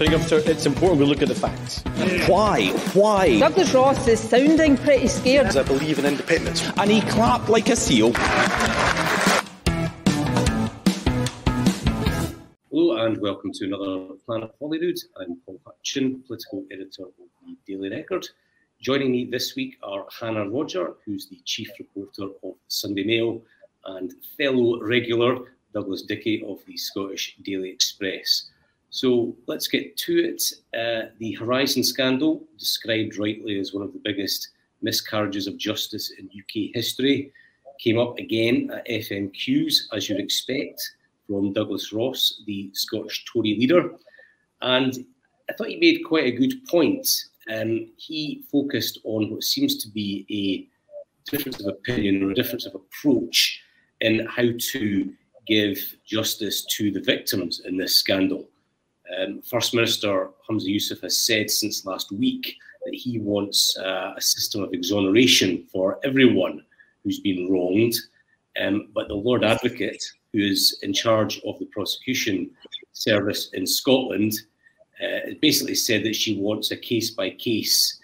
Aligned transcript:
it's 0.00 0.66
important 0.66 1.00
we 1.00 1.06
look 1.06 1.22
at 1.22 1.28
the 1.28 1.34
facts. 1.34 1.82
Why? 2.28 2.68
Why? 2.94 3.38
Douglas 3.38 3.72
Ross 3.72 4.08
is 4.08 4.18
sounding 4.18 4.76
pretty 4.76 5.06
scared. 5.06 5.56
I 5.56 5.62
believe 5.62 5.98
in 6.00 6.06
independence. 6.06 6.68
And 6.76 6.90
he 6.90 7.00
clapped 7.02 7.48
like 7.48 7.68
a 7.68 7.76
seal. 7.76 8.12
Hello 12.70 13.06
and 13.06 13.18
welcome 13.20 13.52
to 13.52 13.66
another 13.66 14.14
Planet 14.26 14.52
Holyrood. 14.58 14.98
I'm 15.20 15.36
Paul 15.46 15.60
Hutcheon, 15.64 16.26
political 16.26 16.64
editor 16.72 17.04
of 17.04 17.12
the 17.46 17.56
Daily 17.66 17.90
Record. 17.90 18.26
Joining 18.80 19.12
me 19.12 19.24
this 19.24 19.54
week 19.54 19.76
are 19.84 20.06
Hannah 20.20 20.48
Rodger, 20.48 20.94
who's 21.04 21.26
the 21.28 21.40
chief 21.44 21.70
reporter 21.78 22.24
of 22.24 22.40
the 22.42 22.54
Sunday 22.66 23.04
Mail, 23.04 23.40
and 23.86 24.12
fellow 24.36 24.82
regular 24.82 25.38
Douglas 25.72 26.02
Dickie 26.02 26.44
of 26.46 26.58
the 26.66 26.76
Scottish 26.76 27.36
Daily 27.44 27.70
Express. 27.70 28.50
So 28.94 29.34
let's 29.48 29.66
get 29.66 29.96
to 29.96 30.18
it. 30.18 30.40
Uh, 30.72 31.10
the 31.18 31.32
Horizon 31.32 31.82
scandal, 31.82 32.44
described 32.56 33.18
rightly 33.18 33.58
as 33.58 33.74
one 33.74 33.82
of 33.82 33.92
the 33.92 33.98
biggest 33.98 34.50
miscarriages 34.82 35.48
of 35.48 35.58
justice 35.58 36.12
in 36.16 36.26
UK 36.26 36.70
history, 36.72 37.32
came 37.80 37.98
up 37.98 38.16
again 38.18 38.70
at 38.72 38.86
FMQs, 38.86 39.86
as 39.92 40.08
you'd 40.08 40.20
expect, 40.20 40.80
from 41.26 41.52
Douglas 41.52 41.92
Ross, 41.92 42.42
the 42.46 42.70
Scottish 42.72 43.24
Tory 43.24 43.56
leader. 43.58 43.96
And 44.62 45.04
I 45.50 45.54
thought 45.54 45.70
he 45.70 45.76
made 45.80 46.04
quite 46.06 46.26
a 46.26 46.38
good 46.38 46.64
point. 46.68 47.08
Um, 47.52 47.90
he 47.96 48.44
focused 48.52 49.00
on 49.02 49.28
what 49.28 49.42
seems 49.42 49.76
to 49.78 49.88
be 49.88 50.24
a 50.30 51.32
difference 51.32 51.58
of 51.58 51.66
opinion 51.66 52.22
or 52.22 52.30
a 52.30 52.34
difference 52.34 52.64
of 52.64 52.76
approach 52.76 53.60
in 54.02 54.24
how 54.26 54.50
to 54.70 55.12
give 55.48 55.96
justice 56.06 56.64
to 56.76 56.92
the 56.92 57.00
victims 57.00 57.62
in 57.64 57.76
this 57.76 57.98
scandal. 57.98 58.48
Um, 59.18 59.42
First 59.42 59.74
Minister 59.74 60.30
Humza 60.48 60.68
Yousaf 60.68 61.02
has 61.02 61.18
said 61.18 61.50
since 61.50 61.84
last 61.84 62.10
week 62.12 62.56
that 62.84 62.94
he 62.94 63.18
wants 63.18 63.76
uh, 63.78 64.14
a 64.16 64.20
system 64.20 64.62
of 64.62 64.72
exoneration 64.72 65.66
for 65.72 65.98
everyone 66.04 66.62
who's 67.02 67.20
been 67.20 67.50
wronged. 67.50 67.94
Um, 68.60 68.88
but 68.94 69.08
the 69.08 69.14
Lord 69.14 69.44
Advocate, 69.44 70.02
who 70.32 70.40
is 70.40 70.78
in 70.82 70.92
charge 70.92 71.40
of 71.46 71.58
the 71.58 71.66
prosecution 71.66 72.50
service 72.92 73.50
in 73.52 73.66
Scotland, 73.66 74.32
uh, 75.02 75.32
basically 75.42 75.74
said 75.74 76.04
that 76.04 76.14
she 76.14 76.38
wants 76.38 76.70
a 76.70 76.76
case 76.76 77.10
by 77.10 77.30
case 77.30 78.00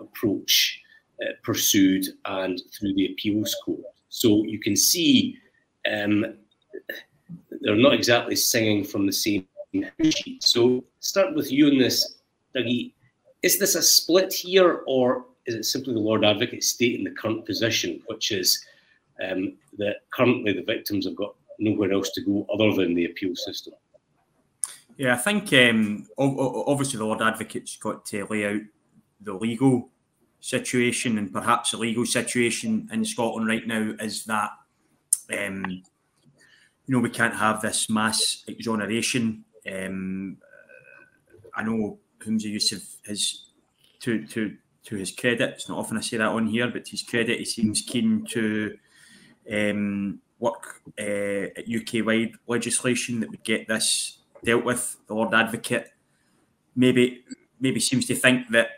approach 0.00 0.80
uh, 1.22 1.32
pursued 1.42 2.06
and 2.24 2.60
through 2.72 2.94
the 2.94 3.06
appeals 3.12 3.54
court. 3.64 3.80
So 4.08 4.44
you 4.44 4.58
can 4.58 4.76
see 4.76 5.38
um, 5.90 6.36
they're 7.60 7.76
not 7.76 7.94
exactly 7.94 8.36
singing 8.36 8.84
from 8.84 9.06
the 9.06 9.12
same 9.12 9.46
so 10.40 10.84
start 11.00 11.34
with 11.34 11.50
you 11.50 11.68
on 11.68 11.78
this, 11.78 12.16
Dougie. 12.54 12.92
Is 13.42 13.58
this 13.58 13.74
a 13.74 13.82
split 13.82 14.32
here, 14.32 14.82
or 14.86 15.24
is 15.46 15.54
it 15.54 15.64
simply 15.64 15.94
the 15.94 16.00
Lord 16.00 16.24
Advocate 16.24 16.62
stating 16.62 17.04
the 17.04 17.10
current 17.10 17.44
position, 17.44 18.00
which 18.06 18.30
is 18.30 18.64
um, 19.26 19.54
that 19.78 19.96
currently 20.12 20.52
the 20.52 20.62
victims 20.62 21.06
have 21.06 21.16
got 21.16 21.34
nowhere 21.58 21.92
else 21.92 22.10
to 22.10 22.20
go 22.20 22.46
other 22.52 22.72
than 22.74 22.94
the 22.94 23.06
appeal 23.06 23.34
system? 23.34 23.74
Yeah, 24.96 25.14
I 25.14 25.18
think 25.18 25.52
um, 25.52 26.06
obviously 26.18 26.98
the 26.98 27.06
Lord 27.06 27.22
Advocate's 27.22 27.76
got 27.76 28.04
to 28.06 28.26
lay 28.26 28.46
out 28.46 28.60
the 29.20 29.34
legal 29.34 29.88
situation, 30.40 31.18
and 31.18 31.32
perhaps 31.32 31.70
the 31.70 31.78
legal 31.78 32.04
situation 32.04 32.88
in 32.92 33.04
Scotland 33.04 33.48
right 33.48 33.66
now 33.66 33.94
is 34.00 34.24
that 34.26 34.50
um, 35.36 35.64
you 35.66 36.94
know 36.94 37.00
we 37.00 37.10
can't 37.10 37.34
have 37.34 37.62
this 37.62 37.88
mass 37.88 38.44
exoneration 38.46 39.44
um, 39.70 40.38
I 41.54 41.62
know 41.62 41.98
Humza 42.20 42.52
Yousaf 42.52 42.96
has, 43.06 43.46
to 44.00 44.26
to 44.26 44.56
to 44.84 44.96
his 44.96 45.12
credit, 45.12 45.50
it's 45.50 45.68
not 45.68 45.78
often 45.78 45.96
I 45.96 46.00
say 46.00 46.16
that 46.16 46.26
on 46.26 46.46
here, 46.46 46.68
but 46.68 46.84
to 46.86 46.90
his 46.90 47.02
credit, 47.02 47.38
he 47.38 47.44
seems 47.44 47.82
keen 47.82 48.26
to 48.30 48.76
um, 49.50 50.20
work 50.38 50.80
uh, 50.98 51.54
at 51.56 51.68
UK 51.68 52.04
wide 52.04 52.32
legislation 52.48 53.20
that 53.20 53.30
would 53.30 53.44
get 53.44 53.68
this 53.68 54.18
dealt 54.44 54.64
with. 54.64 54.96
The 55.06 55.14
Lord 55.14 55.34
Advocate 55.34 55.88
maybe 56.74 57.24
maybe 57.60 57.78
seems 57.78 58.06
to 58.06 58.14
think 58.14 58.48
that 58.50 58.70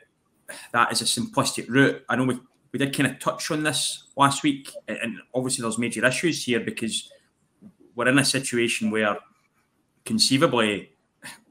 that 0.73 0.93
is 0.93 1.01
a 1.01 1.05
simplistic 1.05 1.69
route. 1.69 2.05
I 2.09 2.17
know 2.17 2.25
we, 2.25 2.39
we 2.73 2.79
did 2.79 2.95
kind 2.95 3.11
of 3.11 3.19
touch 3.19 3.51
on 3.51 3.63
this 3.63 4.05
last 4.17 4.43
week, 4.43 4.71
and 4.89 5.19
obviously 5.35 5.63
there's 5.63 5.79
major 5.79 6.05
issues 6.05 6.45
here 6.45 6.61
because 6.61 7.11
we're 7.95 8.09
in 8.09 8.19
a 8.19 8.25
situation 8.25 8.91
where 8.91 9.17
conceivably 10.05 10.91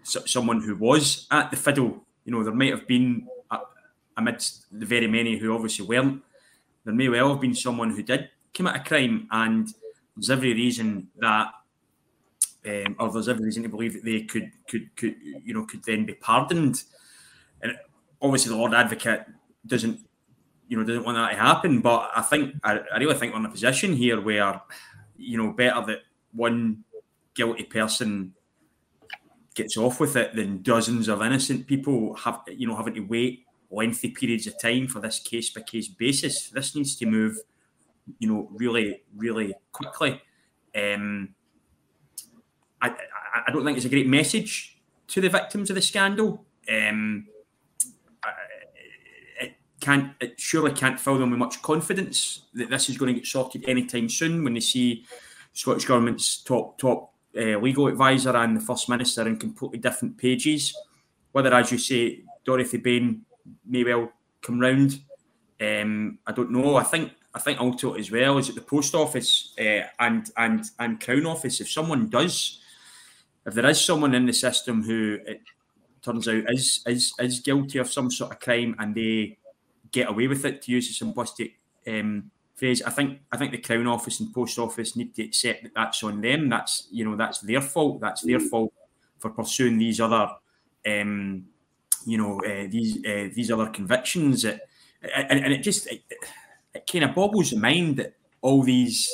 someone 0.03 0.61
who 0.61 0.75
was 0.75 1.27
at 1.31 1.49
the 1.51 1.57
fiddle. 1.57 2.05
You 2.25 2.31
know, 2.31 2.43
there 2.43 2.53
might 2.53 2.71
have 2.71 2.87
been 2.87 3.27
amidst 4.15 4.65
the 4.71 4.85
very 4.85 5.07
many 5.07 5.37
who 5.37 5.53
obviously 5.53 5.85
weren't. 5.85 6.21
There 6.85 6.93
may 6.93 7.09
well 7.09 7.29
have 7.29 7.41
been 7.41 7.55
someone 7.55 7.91
who 7.91 8.03
did 8.03 8.29
commit 8.53 8.75
a 8.75 8.79
crime, 8.79 9.27
and 9.31 9.67
there's 10.15 10.29
every 10.29 10.53
reason 10.53 11.07
that, 11.17 11.47
um, 12.65 12.95
or 12.99 13.11
there's 13.11 13.29
every 13.29 13.45
reason 13.45 13.63
to 13.63 13.69
believe 13.69 13.93
that 13.93 14.05
they 14.05 14.21
could, 14.21 14.51
could, 14.67 14.95
could, 14.95 15.15
you 15.43 15.53
know, 15.53 15.65
could 15.65 15.83
then 15.83 16.05
be 16.05 16.13
pardoned. 16.13 16.83
And 17.61 17.77
obviously, 18.21 18.51
the 18.51 18.57
Lord 18.57 18.73
Advocate 18.73 19.25
doesn't, 19.65 19.99
you 20.67 20.77
know, 20.77 20.83
doesn't 20.83 21.05
want 21.05 21.17
that 21.17 21.31
to 21.31 21.37
happen. 21.37 21.81
But 21.81 22.11
I 22.15 22.21
think, 22.21 22.55
I, 22.63 22.79
I 22.93 22.97
really 22.97 23.15
think 23.15 23.33
we're 23.33 23.39
in 23.39 23.45
a 23.45 23.49
position 23.49 23.93
here 23.93 24.21
where, 24.21 24.61
you 25.17 25.37
know, 25.37 25.51
better 25.53 25.85
that 25.87 25.99
one 26.33 26.83
guilty 27.33 27.63
person 27.63 28.33
gets 29.55 29.77
off 29.77 29.99
with 29.99 30.15
it 30.15 30.35
then 30.35 30.61
dozens 30.61 31.07
of 31.07 31.21
innocent 31.21 31.67
people 31.67 32.15
have 32.15 32.41
you 32.47 32.67
know 32.67 32.75
having 32.75 32.93
to 32.93 33.01
wait 33.01 33.45
lengthy 33.73 34.11
periods 34.11 34.47
of 34.47 34.59
time 34.59 34.87
for 34.87 34.99
this 34.99 35.19
case 35.19 35.49
by 35.49 35.61
case 35.61 35.87
basis. 35.87 36.49
This 36.49 36.75
needs 36.75 36.95
to 36.97 37.05
move, 37.05 37.37
you 38.19 38.31
know, 38.31 38.47
really, 38.51 39.03
really 39.15 39.53
quickly. 39.71 40.21
Um, 40.75 41.29
I, 42.81 42.89
I, 42.89 43.43
I 43.47 43.51
don't 43.51 43.65
think 43.65 43.77
it's 43.77 43.85
a 43.85 43.89
great 43.89 44.07
message 44.07 44.77
to 45.07 45.21
the 45.21 45.29
victims 45.29 45.69
of 45.69 45.75
the 45.75 45.81
scandal. 45.81 46.45
Um, 46.69 47.27
it 49.39 49.53
can't, 49.81 50.13
it 50.19 50.39
surely 50.39 50.71
can't 50.71 50.99
fill 50.99 51.17
them 51.17 51.31
with 51.31 51.39
much 51.39 51.61
confidence 51.61 52.43
that 52.53 52.69
this 52.69 52.89
is 52.89 52.97
going 52.97 53.13
to 53.13 53.19
get 53.19 53.27
sorted 53.27 53.67
anytime 53.67 54.09
soon 54.09 54.43
when 54.43 54.53
they 54.53 54.59
see 54.59 55.05
Scottish 55.53 55.85
government's 55.85 56.41
top 56.41 56.77
top 56.79 57.12
uh, 57.37 57.57
legal 57.59 57.87
advisor 57.87 58.35
and 58.35 58.57
the 58.57 58.61
First 58.61 58.89
Minister 58.89 59.27
in 59.27 59.37
completely 59.37 59.79
different 59.79 60.17
pages. 60.17 60.75
Whether, 61.31 61.53
as 61.53 61.71
you 61.71 61.77
say, 61.77 62.21
Dorothy 62.45 62.77
Bain 62.77 63.25
may 63.65 63.83
well 63.83 64.11
come 64.41 64.59
round, 64.59 64.99
um, 65.59 66.19
I 66.27 66.31
don't 66.31 66.51
know. 66.51 66.75
I 66.75 66.83
think 66.83 67.11
I 67.33 67.39
think 67.39 67.59
ultimately 67.59 68.01
as 68.01 68.11
well 68.11 68.37
is 68.37 68.49
at 68.49 68.55
the 68.55 68.61
post 68.61 68.93
office 68.93 69.53
uh, 69.59 69.87
and 69.99 70.29
and 70.37 70.65
and 70.79 71.01
Crown 71.01 71.25
Office. 71.25 71.61
If 71.61 71.71
someone 71.71 72.09
does, 72.09 72.59
if 73.45 73.53
there 73.53 73.65
is 73.65 73.81
someone 73.81 74.13
in 74.13 74.25
the 74.25 74.33
system 74.33 74.83
who 74.83 75.17
it 75.25 75.41
turns 76.03 76.27
out 76.27 76.43
is 76.49 76.83
is 76.85 77.13
is 77.19 77.39
guilty 77.39 77.79
of 77.79 77.91
some 77.91 78.11
sort 78.11 78.31
of 78.31 78.39
crime 78.39 78.75
and 78.77 78.93
they 78.93 79.37
get 79.91 80.09
away 80.09 80.27
with 80.27 80.45
it, 80.45 80.61
to 80.63 80.71
use 80.71 80.89
a 80.89 81.05
simplistic 81.05 81.53
um, 81.87 82.29
phrase. 82.63 82.81
I 82.81 82.91
think 82.91 83.19
I 83.31 83.37
think 83.37 83.51
the 83.51 83.57
Crown 83.57 83.87
Office 83.87 84.21
and 84.21 84.33
Post 84.33 84.57
Office 84.57 84.95
need 84.95 85.13
to 85.15 85.23
accept 85.23 85.63
that 85.63 85.73
that's 85.75 86.01
on 86.03 86.21
them. 86.21 86.49
That's 86.49 86.87
you 86.91 87.03
know 87.03 87.17
that's 87.17 87.39
their 87.39 87.61
fault. 87.61 87.99
That's 87.99 88.21
their 88.21 88.39
mm. 88.39 88.49
fault 88.49 88.73
for 89.19 89.31
pursuing 89.31 89.77
these 89.77 89.99
other, 89.99 90.29
um, 90.87 91.45
you 92.05 92.17
know, 92.17 92.39
uh, 92.39 92.67
these 92.69 92.97
uh, 93.05 93.29
these 93.35 93.51
other 93.51 93.67
convictions. 93.67 94.45
It, 94.45 94.61
and, 95.13 95.43
and 95.43 95.53
it 95.53 95.61
just 95.61 95.91
it, 95.91 96.03
it 96.73 96.89
kind 96.89 97.03
of 97.03 97.15
boggles 97.15 97.51
the 97.51 97.57
mind 97.57 97.97
that 97.97 98.13
all 98.41 98.63
these 98.63 99.11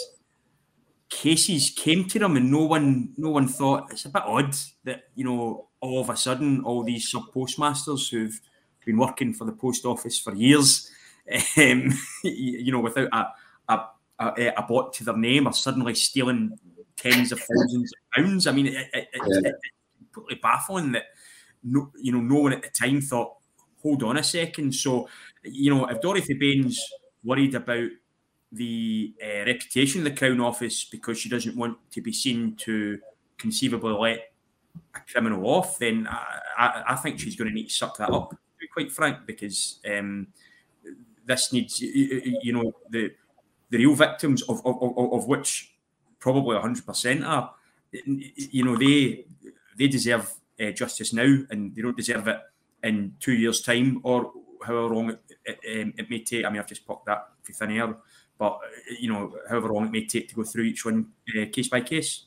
cases 1.10 1.72
came 1.76 2.08
to 2.08 2.20
them 2.20 2.38
and 2.38 2.52
no 2.52 2.66
one 2.66 3.14
no 3.18 3.32
one 3.32 3.48
thought 3.48 3.92
it's 3.92 4.06
a 4.06 4.10
bit 4.10 4.22
odd 4.28 4.56
that 4.84 5.06
you 5.16 5.26
know 5.26 5.68
all 5.82 6.02
of 6.02 6.12
a 6.12 6.16
sudden 6.16 6.62
all 6.64 6.84
these 6.84 7.10
sub 7.10 7.24
postmasters 7.34 8.10
who've 8.10 8.40
been 8.86 8.98
working 8.98 9.34
for 9.34 9.46
the 9.46 9.52
post 9.52 9.86
office 9.86 10.20
for 10.20 10.36
years 10.36 10.92
um, 11.58 11.94
you 12.24 12.72
know, 12.72 12.80
without 12.80 13.10
a, 13.12 13.26
a, 13.70 13.86
a, 14.20 14.54
a 14.58 14.66
bot 14.68 14.94
to 14.94 15.04
their 15.04 15.18
name 15.18 15.48
are 15.48 15.54
suddenly 15.54 15.96
stealing 15.96 16.58
tens 16.98 17.32
of 17.32 17.40
thousands 17.40 17.92
of 17.94 18.24
pounds. 18.24 18.48
I 18.48 18.52
mean, 18.52 18.68
it, 18.68 18.88
it, 18.94 19.08
it's, 19.14 19.40
yeah. 19.44 19.50
it's 19.50 19.58
completely 20.14 20.40
baffling 20.42 20.92
that 20.94 21.06
no, 21.64 21.92
you 21.98 22.12
know, 22.12 22.22
no 22.22 22.42
one 22.42 22.54
at 22.54 22.62
the 22.62 22.70
time 22.70 23.02
thought, 23.02 23.36
hold 23.82 24.04
on 24.04 24.18
a 24.18 24.24
second. 24.24 24.74
So, 24.74 25.08
you 25.44 25.74
know, 25.74 25.86
if 25.88 26.02
Dorothy 26.02 26.34
Bain's 26.34 26.80
worried 27.24 27.56
about 27.56 27.90
the 28.52 29.14
uh, 29.24 29.46
reputation 29.46 30.02
of 30.02 30.06
the 30.06 30.18
Crown 30.18 30.40
Office 30.40 30.86
because 30.86 31.20
she 31.20 31.30
doesn't 31.30 31.56
want 31.56 31.78
to 31.92 32.02
be 32.02 32.12
seen 32.12 32.56
to 32.58 33.00
conceivably 33.38 33.94
let 33.94 34.32
a 34.96 35.00
criminal 35.12 35.46
off, 35.48 35.78
then 35.80 36.08
I, 36.10 36.40
I, 36.58 36.84
I 36.90 36.96
think 36.96 37.20
she's 37.20 37.36
going 37.36 37.50
to 37.50 37.54
need 37.54 37.68
to 37.68 37.74
suck 37.74 37.98
that 37.98 38.10
up, 38.10 38.32
to 38.32 38.38
be 38.60 38.68
quite 38.68 38.92
frank, 38.92 39.20
because 39.26 39.80
um, 39.90 40.28
this 41.30 41.54
needs, 41.54 41.80
you 41.80 42.52
know, 42.52 42.74
the 42.90 43.12
the 43.70 43.78
real 43.78 43.94
victims 43.94 44.42
of 44.44 44.66
of, 44.66 44.98
of, 44.98 45.28
which 45.28 45.76
probably 46.20 46.58
hundred 46.58 46.86
percent 46.86 47.24
are, 47.24 47.54
you 47.92 48.66
know, 48.66 48.76
they 48.76 49.26
they 49.78 49.88
deserve 49.88 50.34
uh, 50.60 50.72
justice 50.72 51.14
now, 51.14 51.32
and 51.52 51.76
they 51.76 51.82
don't 51.82 51.96
deserve 51.96 52.28
it 52.28 52.40
in 52.84 53.14
two 53.20 53.34
years' 53.34 53.62
time 53.62 54.02
or 54.04 54.32
however 54.66 54.96
long 54.96 55.12
it, 55.12 55.22
it, 55.46 55.82
um, 55.82 55.94
it 55.98 56.10
may 56.10 56.24
take. 56.24 56.46
I 56.46 56.50
mean, 56.50 56.60
I've 56.60 56.68
just 56.68 56.86
popped 56.86 57.06
that 57.06 57.30
for 57.44 57.54
thin 57.54 57.78
air, 57.78 57.96
but 58.38 58.54
uh, 58.54 58.96
you 59.00 59.14
know, 59.14 59.36
however 59.48 59.72
long 59.72 59.86
it 59.86 59.92
may 59.92 60.06
take 60.06 60.30
to 60.30 60.36
go 60.36 60.44
through 60.44 60.64
each 60.64 60.84
one 60.84 61.08
uh, 61.40 61.46
case 61.52 61.70
by 61.70 61.82
case. 61.82 62.26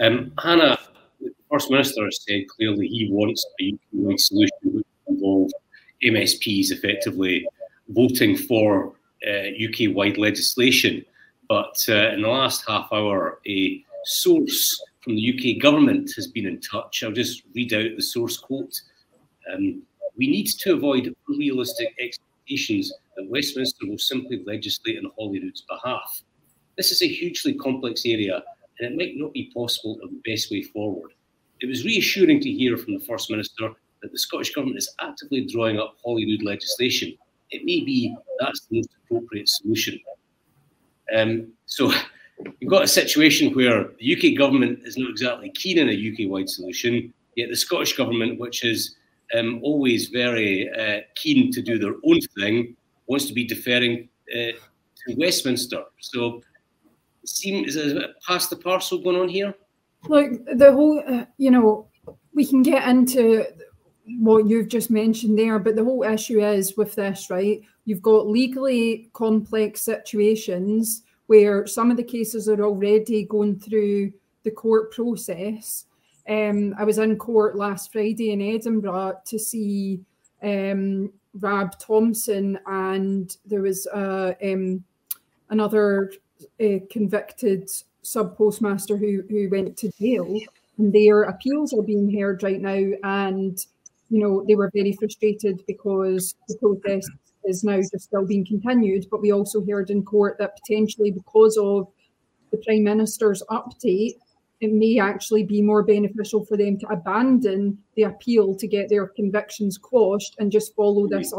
Um, 0.00 0.32
Hannah, 0.42 0.78
the 1.20 1.30
First 1.50 1.70
Minister 1.70 2.04
has 2.06 2.24
said 2.26 2.48
clearly 2.48 2.88
he 2.88 3.10
wants 3.12 3.44
a 3.60 3.72
UK 3.72 4.18
solution 4.18 4.50
which 4.62 4.86
involves 5.08 5.52
MSPs 6.02 6.70
effectively 6.70 7.46
voting 7.88 8.36
for 8.36 8.94
uh, 9.26 9.48
UK 9.64 9.94
wide 9.94 10.18
legislation. 10.18 11.04
But 11.48 11.84
uh, 11.88 12.10
in 12.10 12.22
the 12.22 12.28
last 12.28 12.64
half 12.68 12.88
hour, 12.92 13.40
a 13.46 13.82
source 14.04 14.80
from 15.00 15.16
the 15.16 15.56
UK 15.56 15.62
government 15.62 16.12
has 16.16 16.26
been 16.26 16.46
in 16.46 16.60
touch. 16.60 17.02
I'll 17.02 17.12
just 17.12 17.42
read 17.54 17.72
out 17.72 17.96
the 17.96 18.02
source 18.02 18.36
quote. 18.36 18.74
Um, 19.52 19.82
we 20.16 20.28
need 20.28 20.46
to 20.46 20.74
avoid 20.74 21.14
unrealistic 21.28 21.94
expectations 21.98 22.92
that 23.16 23.28
Westminster 23.28 23.86
will 23.86 23.98
simply 23.98 24.42
legislate 24.46 24.98
on 24.98 25.10
Holyrood's 25.18 25.62
behalf. 25.62 26.22
This 26.76 26.90
is 26.92 27.02
a 27.02 27.08
hugely 27.08 27.54
complex 27.54 28.02
area 28.04 28.42
and 28.78 28.92
it 28.92 28.96
might 28.96 29.16
not 29.16 29.32
be 29.32 29.50
possible 29.54 29.96
the 29.96 30.20
best 30.30 30.50
way 30.50 30.62
forward. 30.62 31.12
It 31.60 31.66
was 31.66 31.84
reassuring 31.84 32.40
to 32.40 32.50
hear 32.50 32.76
from 32.76 32.94
the 32.94 33.04
First 33.04 33.30
Minister 33.30 33.70
that 34.02 34.12
the 34.12 34.18
Scottish 34.18 34.54
Government 34.54 34.78
is 34.78 34.94
actively 35.00 35.44
drawing 35.46 35.78
up 35.78 35.96
Holyrood 36.04 36.42
legislation. 36.42 37.16
It 37.50 37.64
may 37.64 37.80
be 37.80 38.16
that's 38.40 38.66
the 38.66 38.76
most 38.78 38.90
appropriate 39.04 39.48
solution. 39.48 39.98
Um, 41.14 41.52
so 41.66 41.92
you've 42.60 42.70
got 42.70 42.84
a 42.84 42.88
situation 42.88 43.54
where 43.54 43.90
the 43.98 44.16
UK 44.16 44.38
government 44.38 44.80
is 44.84 44.96
not 44.96 45.10
exactly 45.10 45.50
keen 45.50 45.78
on 45.80 45.88
a 45.88 45.92
UK 45.92 46.30
wide 46.30 46.48
solution, 46.48 47.12
yet 47.36 47.48
the 47.48 47.56
Scottish 47.56 47.96
Government, 47.96 48.38
which 48.38 48.64
is 48.64 48.96
um, 49.34 49.60
always 49.62 50.08
very 50.08 50.70
uh, 50.70 51.00
keen 51.14 51.50
to 51.52 51.62
do 51.62 51.78
their 51.78 51.94
own 52.04 52.20
thing, 52.38 52.76
wants 53.06 53.26
to 53.26 53.34
be 53.34 53.44
deferring 53.44 54.08
uh, 54.34 54.52
to 55.06 55.14
Westminster. 55.16 55.84
So 56.00 56.42
it 57.22 57.28
seems 57.28 57.76
is 57.76 57.94
a 57.94 58.08
past 58.26 58.50
the 58.50 58.56
parcel 58.56 58.98
going 58.98 59.16
on 59.16 59.28
here? 59.28 59.54
Look, 60.08 60.32
the 60.56 60.72
whole, 60.72 61.02
uh, 61.06 61.24
you 61.38 61.50
know, 61.50 61.88
we 62.34 62.46
can 62.46 62.62
get 62.62 62.86
into 62.88 63.44
what 64.18 64.46
you've 64.46 64.68
just 64.68 64.90
mentioned 64.90 65.38
there, 65.38 65.58
but 65.58 65.76
the 65.76 65.84
whole 65.84 66.02
issue 66.02 66.40
is 66.40 66.76
with 66.76 66.94
this, 66.94 67.30
right? 67.30 67.60
You've 67.84 68.02
got 68.02 68.28
legally 68.28 69.10
complex 69.12 69.82
situations 69.82 71.02
where 71.26 71.66
some 71.66 71.90
of 71.90 71.96
the 71.96 72.02
cases 72.02 72.48
are 72.48 72.62
already 72.62 73.24
going 73.24 73.58
through 73.58 74.12
the 74.44 74.50
court 74.50 74.92
process. 74.92 75.84
Um, 76.28 76.74
I 76.78 76.84
was 76.84 76.98
in 76.98 77.16
court 77.16 77.56
last 77.56 77.92
Friday 77.92 78.32
in 78.32 78.42
Edinburgh 78.42 79.20
to 79.26 79.38
see 79.38 80.00
um, 80.42 81.12
Rab 81.34 81.78
Thompson, 81.78 82.58
and 82.66 83.34
there 83.46 83.62
was 83.62 83.86
uh, 83.88 84.34
um, 84.42 84.84
another 85.50 86.12
uh, 86.60 86.78
convicted 86.90 87.70
sub 88.02 88.36
postmaster 88.36 88.96
who 88.96 89.22
who 89.28 89.48
went 89.50 89.76
to 89.78 89.90
jail, 89.98 90.38
and 90.78 90.92
their 90.92 91.22
appeals 91.22 91.72
are 91.72 91.82
being 91.82 92.18
heard 92.18 92.42
right 92.42 92.60
now. 92.60 92.92
And 93.04 93.64
you 94.10 94.20
know 94.20 94.44
they 94.46 94.54
were 94.54 94.70
very 94.74 94.92
frustrated 94.92 95.62
because 95.66 96.34
the 96.48 96.56
protest 96.58 97.10
is 97.44 97.64
now 97.64 97.76
just 97.76 98.00
still 98.00 98.26
being 98.26 98.44
continued. 98.44 99.06
But 99.10 99.20
we 99.20 99.32
also 99.32 99.64
heard 99.64 99.90
in 99.90 100.04
court 100.04 100.36
that 100.38 100.56
potentially 100.56 101.10
because 101.10 101.56
of 101.56 101.88
the 102.50 102.58
prime 102.58 102.84
minister's 102.84 103.42
update, 103.50 104.14
it 104.60 104.72
may 104.72 104.98
actually 104.98 105.44
be 105.44 105.62
more 105.62 105.82
beneficial 105.82 106.44
for 106.44 106.56
them 106.56 106.78
to 106.78 106.88
abandon 106.88 107.78
the 107.94 108.04
appeal 108.04 108.54
to 108.56 108.66
get 108.66 108.88
their 108.88 109.06
convictions 109.06 109.78
quashed 109.78 110.36
and 110.38 110.50
just 110.50 110.74
follow 110.74 111.06
this 111.06 111.32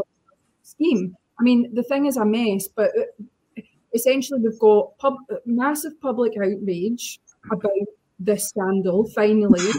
scheme. 0.64 1.16
I 1.40 1.44
mean, 1.44 1.74
the 1.74 1.84
thing 1.84 2.06
is 2.06 2.18
a 2.18 2.26
mess, 2.26 2.68
but 2.68 2.92
uh, 2.98 3.62
essentially 3.94 4.40
we've 4.42 4.60
got 4.60 4.98
pub, 4.98 5.16
massive 5.46 6.00
public 6.02 6.34
outrage 6.38 7.20
about 7.52 7.72
this 8.20 8.50
scandal 8.50 9.10
finally 9.10 9.72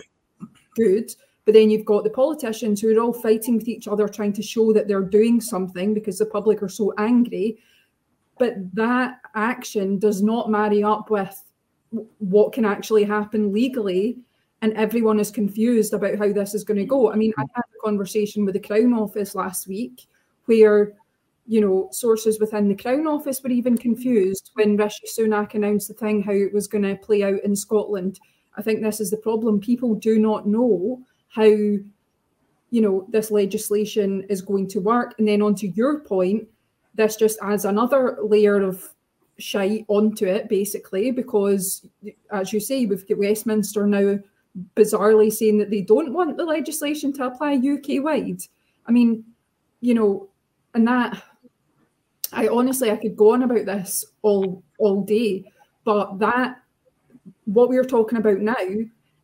good 0.75 1.11
but 1.51 1.55
then 1.55 1.69
you've 1.69 1.85
got 1.85 2.05
the 2.05 2.11
politicians 2.11 2.81
who 2.81 2.97
are 2.97 3.01
all 3.03 3.13
fighting 3.13 3.57
with 3.57 3.67
each 3.67 3.89
other 3.89 4.07
trying 4.07 4.33
to 4.33 4.41
show 4.41 4.73
that 4.73 4.87
they're 4.87 5.03
doing 5.03 5.41
something 5.41 5.93
because 5.93 6.17
the 6.17 6.27
public 6.27 6.63
are 6.63 6.69
so 6.69 6.95
angry 6.97 7.59
but 8.39 8.55
that 8.73 9.19
action 9.35 9.99
does 9.99 10.23
not 10.23 10.49
marry 10.49 10.85
up 10.85 11.11
with 11.11 11.43
what 12.19 12.53
can 12.53 12.65
actually 12.65 13.03
happen 13.03 13.53
legally 13.53 14.17
and 14.63 14.73
everyone 14.75 15.19
is 15.19 15.33
confused 15.33 15.93
about 15.93 16.17
how 16.17 16.33
this 16.33 16.55
is 16.55 16.63
going 16.63 16.79
to 16.79 16.85
go 16.85 17.11
i 17.11 17.17
mean 17.17 17.33
i 17.37 17.43
had 17.53 17.65
a 17.75 17.85
conversation 17.85 18.45
with 18.45 18.55
the 18.55 18.61
crown 18.61 18.95
office 18.95 19.35
last 19.35 19.67
week 19.67 20.07
where 20.45 20.93
you 21.47 21.61
know, 21.61 21.89
sources 21.91 22.39
within 22.39 22.69
the 22.69 22.77
Crown 22.77 23.09
Office 23.09 23.43
were 23.43 23.51
even 23.51 23.77
confused 23.77 24.53
when 24.55 24.77
Rishi 24.77 25.05
Sunak 25.09 25.55
announced 25.55 25.89
the 25.89 25.95
thing 25.95 26.23
how 26.23 26.31
it 26.31 26.53
was 26.53 26.69
going 26.69 26.85
to 26.85 26.95
play 26.95 27.25
out 27.25 27.43
in 27.43 27.57
Scotland. 27.57 28.21
I 28.57 28.63
think 28.63 28.83
this 28.83 29.01
is 29.01 29.11
the 29.11 29.17
problem. 29.17 29.59
People 29.59 29.97
do 29.97 30.21
not 30.21 30.47
know 30.47 31.03
how, 31.31 31.45
you 31.45 31.83
know, 32.71 33.07
this 33.09 33.31
legislation 33.31 34.25
is 34.29 34.43
going 34.43 34.69
to 34.69 34.81
work. 34.81 35.15
And 35.19 35.27
then 35.27 35.43
onto 35.43 35.69
your 35.69 36.01
point, 36.01 36.47
this 36.95 37.17
just 37.17 37.39
adds 37.43 37.65
another 37.65 38.19
layer 38.23 38.61
of 38.61 38.95
shite 39.39 39.85
onto 39.89 40.27
it, 40.27 40.49
basically, 40.49 41.11
because 41.11 41.87
as 42.31 42.53
you 42.53 42.61
say, 42.61 42.87
we've 42.87 43.09
got 43.09 43.19
Westminster 43.19 43.87
now 43.87 44.19
bizarrely 44.77 45.33
saying 45.33 45.59
that 45.59 45.71
they 45.71 45.81
don't 45.81 46.13
want 46.13 46.37
the 46.37 46.45
legislation 46.45 47.13
to 47.15 47.27
apply 47.27 47.55
UK 47.55 48.03
wide. 48.03 48.43
I 48.87 48.93
mean, 48.93 49.25
you 49.81 49.95
know, 49.95 50.29
and 50.75 50.87
that 50.87 51.23
I 52.33 52.49
honestly 52.49 52.91
I 52.91 52.97
could 52.97 53.17
go 53.17 53.33
on 53.33 53.43
about 53.43 53.67
this 53.67 54.05
all 54.23 54.63
all 54.79 55.03
day, 55.03 55.45
but 55.85 56.19
that 56.19 56.61
what 57.45 57.69
we're 57.69 57.85
talking 57.85 58.19
about 58.19 58.39
now 58.39 58.55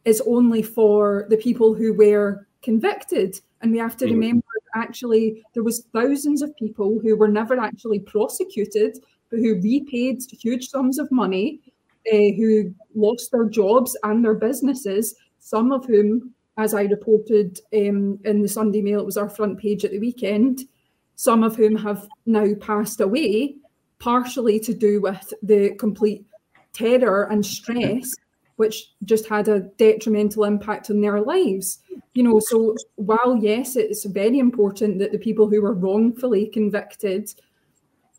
is 0.07 0.23
only 0.27 0.63
for 0.63 1.27
the 1.29 1.37
people 1.37 1.75
who 1.75 1.93
were 1.93 2.47
convicted, 2.63 3.39
and 3.61 3.71
we 3.71 3.79
have 3.79 3.97
to 3.99 4.07
mm. 4.07 4.13
remember 4.13 4.47
actually 4.75 5.43
there 5.55 5.63
was 5.63 5.87
thousands 5.93 6.43
of 6.43 6.57
people 6.57 6.99
who 7.03 7.17
were 7.17 7.29
never 7.29 7.59
actually 7.59 7.99
prosecuted, 8.01 8.99
but 9.31 9.41
who 9.41 9.61
repaid 9.61 10.23
huge 10.31 10.69
sums 10.69 10.99
of 10.99 11.11
money, 11.13 11.61
uh, 12.13 12.33
who 12.37 12.75
lost 12.95 13.31
their 13.31 13.45
jobs 13.45 13.97
and 14.05 14.25
their 14.25 14.35
businesses. 14.35 15.15
Some 15.39 15.73
of 15.73 15.85
whom, 15.85 16.33
as 16.57 16.73
I 16.73 16.83
reported 16.83 17.61
um, 17.75 18.19
in 18.25 18.43
the 18.43 18.49
Sunday 18.49 18.81
Mail, 18.81 19.01
it 19.01 19.07
was 19.07 19.19
our 19.19 19.29
front 19.29 19.59
page 19.59 19.85
at 19.85 19.91
the 19.91 19.99
weekend 19.99 20.67
some 21.17 21.43
of 21.43 21.57
whom 21.57 21.75
have 21.77 22.07
now 22.27 22.47
passed 22.61 23.01
away, 23.01 23.57
partially 23.99 24.61
to 24.61 24.75
do 24.75 25.01
with 25.01 25.33
the 25.43 25.75
complete 25.79 26.25
terror 26.73 27.25
and 27.31 27.45
stress, 27.45 28.15
which 28.57 28.93
just 29.05 29.27
had 29.27 29.49
a 29.49 29.61
detrimental 29.77 30.45
impact 30.45 30.91
on 30.91 31.01
their 31.01 31.21
lives. 31.21 31.79
You 32.15 32.23
know, 32.23 32.41
so 32.41 32.75
while 32.97 33.37
yes, 33.37 33.77
it's 33.77 34.05
very 34.05 34.39
important 34.39 34.99
that 34.99 35.13
the 35.13 35.19
people 35.19 35.49
who 35.49 35.61
were 35.63 35.75
wrongfully 35.75 36.47
convicted 36.47 37.33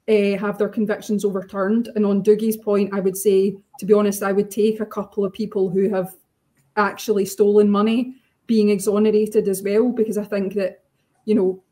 uh, 0.08 0.38
have 0.38 0.58
their 0.58 0.70
convictions 0.70 1.26
overturned. 1.26 1.90
And 1.96 2.06
on 2.06 2.24
Doogie's 2.24 2.58
point, 2.58 2.94
I 2.94 3.00
would 3.00 3.18
say, 3.18 3.58
to 3.80 3.86
be 3.86 3.94
honest, 3.94 4.24
I 4.24 4.32
would 4.32 4.50
take 4.52 4.80
a 4.80 4.86
couple 4.86 5.26
of 5.26 5.34
people 5.34 5.70
who 5.70 5.90
have 5.90 6.16
actually 6.76 7.26
stolen 7.26 7.70
money 7.70 8.16
being 8.46 8.70
exonerated 8.70 9.48
as 9.48 9.62
well, 9.64 9.92
because 9.92 10.18
I 10.18 10.24
think 10.24 10.54
that, 10.54 10.84
you 11.26 11.36
know, 11.36 11.64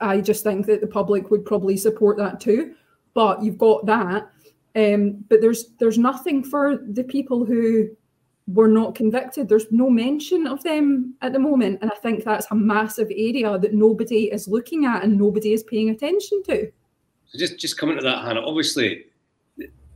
I 0.00 0.20
just 0.20 0.44
think 0.44 0.66
that 0.66 0.80
the 0.80 0.86
public 0.86 1.30
would 1.30 1.44
probably 1.44 1.76
support 1.76 2.18
that 2.18 2.38
too. 2.38 2.74
But 3.14 3.42
you've 3.42 3.58
got 3.58 3.86
that. 3.86 4.30
Um, 4.76 5.24
but 5.28 5.40
there's 5.40 5.70
there's 5.78 5.98
nothing 5.98 6.44
for 6.44 6.76
the 6.76 7.04
people 7.04 7.44
who 7.44 7.88
were 8.46 8.68
not 8.68 8.94
convicted. 8.94 9.48
There's 9.48 9.70
no 9.70 9.90
mention 9.90 10.46
of 10.46 10.62
them 10.62 11.14
at 11.22 11.32
the 11.32 11.38
moment. 11.38 11.78
And 11.82 11.90
I 11.90 11.96
think 11.96 12.24
that's 12.24 12.46
a 12.50 12.54
massive 12.54 13.08
area 13.10 13.58
that 13.58 13.74
nobody 13.74 14.30
is 14.30 14.48
looking 14.48 14.84
at 14.84 15.04
and 15.04 15.18
nobody 15.18 15.52
is 15.52 15.62
paying 15.62 15.90
attention 15.90 16.42
to. 16.44 16.70
So 17.26 17.38
just 17.38 17.58
just 17.58 17.78
coming 17.78 17.96
to 17.96 18.02
that, 18.02 18.24
Hannah, 18.24 18.44
obviously 18.44 19.04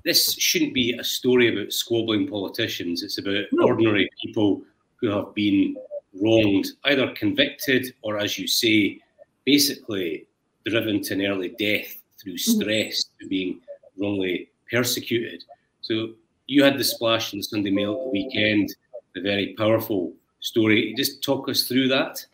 this 0.04 0.34
shouldn't 0.34 0.74
be 0.74 0.96
a 0.98 1.04
story 1.04 1.52
about 1.52 1.72
squabbling 1.72 2.28
politicians. 2.28 3.02
It's 3.02 3.18
about 3.18 3.44
no. 3.52 3.66
ordinary 3.66 4.08
people 4.22 4.62
who 4.96 5.08
have 5.08 5.34
been 5.34 5.76
wronged, 6.22 6.66
either 6.84 7.12
convicted 7.14 7.94
or, 8.02 8.18
as 8.18 8.38
you 8.38 8.46
say, 8.46 9.00
basically 9.44 10.26
driven 10.66 11.02
to 11.02 11.14
an 11.14 11.26
early 11.26 11.54
death 11.58 11.96
through 12.20 12.34
mm-hmm. 12.34 12.60
stress, 12.60 13.04
mm-hmm. 13.04 13.18
through 13.18 13.28
being 13.28 13.60
wrongly 13.98 14.50
persecuted. 14.74 15.44
So 15.82 16.10
you 16.46 16.64
had 16.64 16.78
the 16.78 16.84
splash 16.84 17.32
in 17.32 17.38
the 17.38 17.44
Sunday 17.44 17.70
Mail 17.70 17.92
at 17.94 18.04
the 18.04 18.10
weekend, 18.10 18.74
the 19.14 19.20
very 19.20 19.54
powerful 19.56 20.12
story. 20.40 20.94
Just 20.96 21.22
talk 21.22 21.48
us 21.48 21.68
through 21.68 21.88
that. 21.88 22.24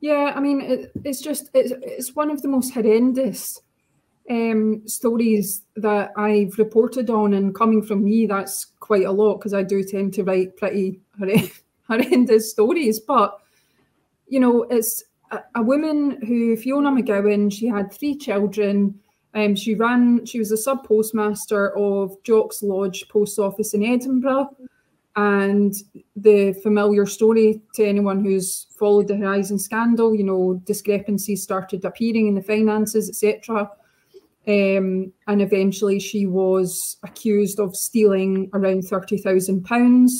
Yeah, 0.00 0.32
I 0.34 0.40
mean, 0.40 0.60
it, 0.62 0.92
it's 1.04 1.20
just 1.20 1.50
it's, 1.54 1.72
it's 1.82 2.16
one 2.16 2.30
of 2.30 2.42
the 2.42 2.48
most 2.48 2.74
horrendous 2.74 3.60
um, 4.28 4.82
stories 4.86 5.62
that 5.76 6.10
I've 6.16 6.58
reported 6.58 7.10
on, 7.10 7.34
and 7.34 7.54
coming 7.54 7.82
from 7.82 8.02
me, 8.02 8.26
that's 8.26 8.66
quite 8.80 9.04
a 9.04 9.12
lot 9.12 9.38
because 9.38 9.54
I 9.54 9.62
do 9.62 9.84
tend 9.84 10.14
to 10.14 10.24
write 10.24 10.56
pretty 10.56 11.00
horrendous 11.88 12.50
stories. 12.50 12.98
But 12.98 13.38
you 14.26 14.40
know, 14.40 14.64
it's 14.64 15.04
a, 15.30 15.40
a 15.56 15.62
woman 15.62 16.18
who 16.26 16.56
Fiona 16.56 16.90
McGowan. 16.90 17.52
She 17.52 17.66
had 17.66 17.92
three 17.92 18.16
children. 18.16 18.98
Um, 19.34 19.54
she 19.54 19.74
ran. 19.74 20.26
She 20.26 20.38
was 20.38 20.52
a 20.52 20.56
sub 20.56 20.86
postmaster 20.86 21.76
of 21.76 22.22
Jock's 22.22 22.62
Lodge 22.62 23.08
Post 23.08 23.38
Office 23.38 23.74
in 23.74 23.84
Edinburgh. 23.84 24.56
And 25.14 25.74
the 26.16 26.54
familiar 26.62 27.04
story 27.04 27.60
to 27.74 27.84
anyone 27.84 28.24
who's 28.24 28.66
followed 28.78 29.08
the 29.08 29.16
Horizon 29.16 29.58
scandal, 29.58 30.14
you 30.14 30.24
know, 30.24 30.60
discrepancies 30.64 31.42
started 31.42 31.84
appearing 31.84 32.28
in 32.28 32.34
the 32.34 32.42
finances, 32.42 33.10
etc. 33.10 33.70
Um, 34.46 35.12
and 35.28 35.42
eventually 35.42 36.00
she 36.00 36.26
was 36.26 36.96
accused 37.02 37.60
of 37.60 37.76
stealing 37.76 38.50
around 38.54 38.82
£30,000. 38.84 40.10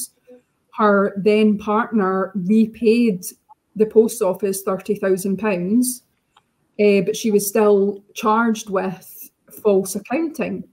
Her 0.76 1.14
then 1.16 1.58
partner 1.58 2.32
repaid 2.34 3.24
the 3.74 3.86
post 3.86 4.22
office 4.22 4.62
£30,000, 4.62 5.84
uh, 6.80 7.00
but 7.02 7.16
she 7.16 7.30
was 7.30 7.46
still 7.46 8.02
charged 8.14 8.70
with 8.70 9.30
false 9.62 9.94
accounting. 9.94 10.64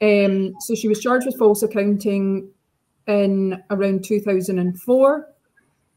Um, 0.00 0.54
so 0.60 0.74
she 0.74 0.88
was 0.88 1.00
charged 1.00 1.26
with 1.26 1.38
false 1.38 1.62
accounting 1.62 2.50
in 3.06 3.62
around 3.70 4.04
2004. 4.04 5.28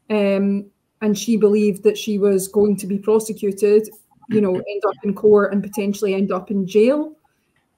Um, 0.08 0.70
and 1.02 1.18
she 1.18 1.36
believed 1.36 1.82
that 1.82 1.98
she 1.98 2.18
was 2.18 2.48
going 2.48 2.76
to 2.76 2.86
be 2.86 2.98
prosecuted, 2.98 3.88
you 4.30 4.40
know, 4.40 4.54
end 4.54 4.82
up 4.88 4.94
in 5.04 5.14
court 5.14 5.52
and 5.52 5.62
potentially 5.62 6.14
end 6.14 6.32
up 6.32 6.50
in 6.50 6.66
jail. 6.66 7.12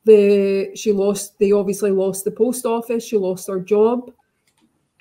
The 0.05 0.71
she 0.75 0.93
lost. 0.93 1.39
They 1.39 1.53
obviously 1.53 1.91
lost 1.91 2.25
the 2.25 2.31
post 2.31 2.65
office. 2.65 3.05
She 3.05 3.17
lost 3.19 3.49
her 3.49 3.61
job, 3.61 4.11